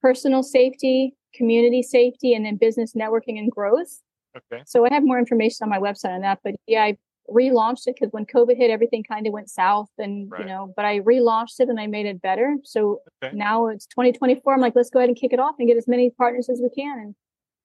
[0.00, 4.00] personal safety, community safety, and then business networking and growth.
[4.36, 4.62] Okay.
[4.66, 6.40] So I have more information on my website on that.
[6.42, 6.98] But yeah, I
[7.30, 10.40] relaunched it because when COVID hit, everything kind of went south and Right.
[10.40, 12.56] you know, but I relaunched it and I made it better.
[12.64, 13.34] So Okay.
[13.36, 14.54] now it's 2024.
[14.54, 16.60] I'm like, let's go ahead and kick it off and get as many partners as
[16.60, 17.14] we can and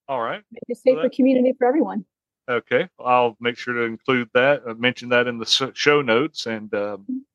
[0.06, 0.42] All right.
[0.52, 2.04] make a safer that- community for everyone.
[2.48, 2.88] Okay.
[2.98, 6.46] I'll make sure to include that, uh, mention that in the show notes.
[6.46, 7.26] And um,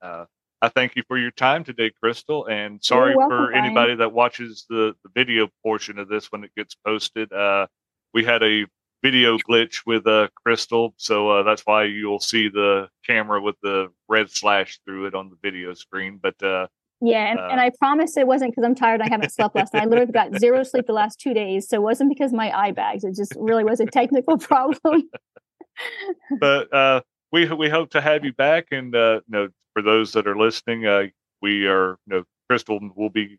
[0.00, 0.24] uh,
[0.62, 2.46] I thank you for your time today, Crystal.
[2.46, 3.64] And sorry welcome, for Brian.
[3.64, 7.32] anybody that watches the, the video portion of this when it gets posted.
[7.32, 7.66] Uh,
[8.14, 8.64] we had a
[9.02, 13.88] video glitch with uh, Crystal, so uh, that's why you'll see the camera with the
[14.08, 16.18] red slash through it on the video screen.
[16.22, 16.68] But uh,
[17.02, 19.02] Yeah, and, Uh, and I promise it wasn't because I'm tired.
[19.02, 19.82] I haven't slept last night.
[19.82, 22.50] I literally got zero sleep the last two days, so it wasn't because of my
[22.56, 23.04] eye bags.
[23.04, 25.10] It just really was a technical problem.
[26.40, 28.68] but uh, we we hope to have you back.
[28.70, 31.04] And uh, you know, for those that are listening, uh,
[31.42, 33.38] we are you know Crystal will be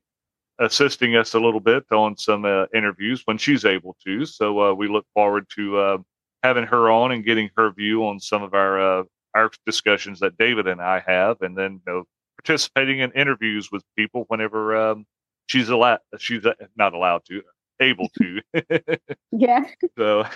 [0.60, 4.24] assisting us a little bit on some uh, interviews when she's able to.
[4.24, 5.98] So uh, we look forward to uh,
[6.44, 10.38] having her on and getting her view on some of our uh, our discussions that
[10.38, 12.04] David and I have, and then you know
[12.38, 15.08] participating in interviews with people whenever um,
[15.48, 16.02] she's allowed.
[16.20, 17.42] She's uh, not allowed to,
[17.80, 18.42] able to.
[19.32, 19.66] yeah,
[19.98, 20.28] So,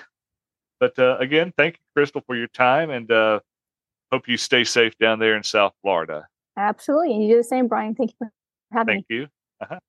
[0.80, 3.42] but uh, again, thank you, Crystal, for your time, and uh,
[4.12, 6.28] hope you stay safe down there in South Florida.
[6.58, 7.14] absolutely.
[7.14, 7.96] And you do the same, Brian.
[7.96, 8.32] Thank you for
[8.72, 9.06] having me.
[9.08, 9.28] Thank you.
[9.62, 9.80] Uh-huh.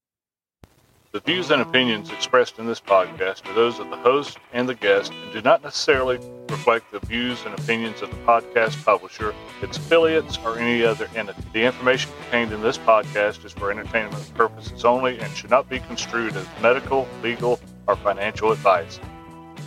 [1.12, 4.74] The views and opinions expressed in this podcast are those of the host and the
[4.74, 6.18] guest and do not necessarily
[6.48, 11.42] reflect the views and opinions of the podcast publisher, its affiliates, or any other entity.
[11.52, 15.80] The information contained in this podcast is for entertainment purposes only and should not be
[15.80, 18.98] construed as medical, legal, or financial advice.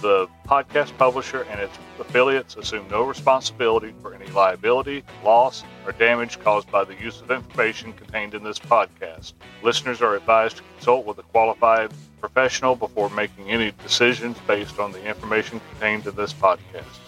[0.06, 6.39] The podcast publisher and its affiliates assume no responsibility for any liability, loss, or damage
[6.41, 9.34] caused by the use of information contained in this podcast.
[9.64, 14.91] Listeners are advised to consult with a qualified professional before making any decisions based on
[14.91, 16.99] the information contained in this podcast.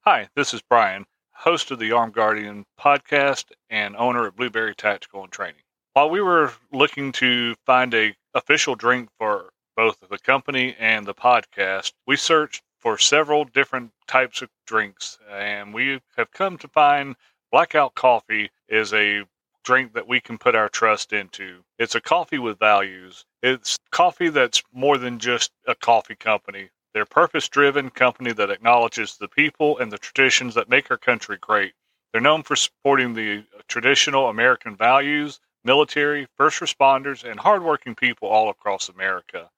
[0.00, 1.06] Hi, this is Brian,
[1.44, 5.60] host of the Armed Guardian podcast and owner of Blueberry Tactical and Training.
[5.92, 11.12] While we were looking to find a official drink for both the company and the
[11.12, 17.14] podcast, we searched for several different types of drinks and we have come to find
[17.52, 19.24] Blackout Coffee is a
[19.64, 21.62] drink that we can put our trust into.
[21.78, 23.26] It's a coffee with values.
[23.42, 26.70] It's coffee that's more than just a coffee company.
[26.94, 31.36] They're purpose driven company that acknowledges the people and the traditions that make our country
[31.36, 31.74] great.
[32.12, 38.28] They're known for supporting the uh, traditional American values, military, first responders, and hardworking people
[38.28, 39.50] all across America.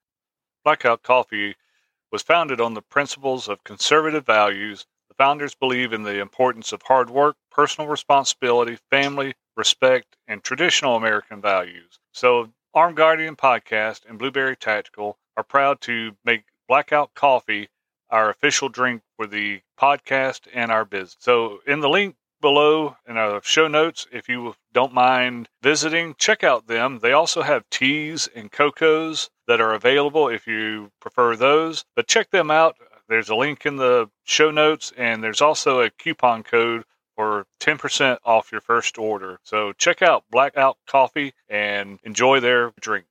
[0.64, 1.57] Blackout Coffee
[2.11, 4.87] was founded on the principles of conservative values.
[5.09, 10.97] The founders believe in the importance of hard work, personal responsibility, family, respect, and traditional
[10.97, 11.99] American values.
[12.12, 17.69] So, Armed Guardian Podcast and Blueberry Tactical are proud to make Blackout Coffee
[18.11, 21.17] our official drink for the podcast and our business.
[21.19, 26.45] So, in the link below in our show notes, if you don't mind visiting, check
[26.45, 27.01] out them.
[27.01, 31.85] They also have teas and cocos that are available if you prefer those.
[31.95, 32.77] But check them out.
[33.09, 38.19] There's a link in the show notes, and there's also a coupon code for 10%
[38.25, 39.39] off your first order.
[39.43, 43.07] So check out Blackout Coffee and enjoy their drink.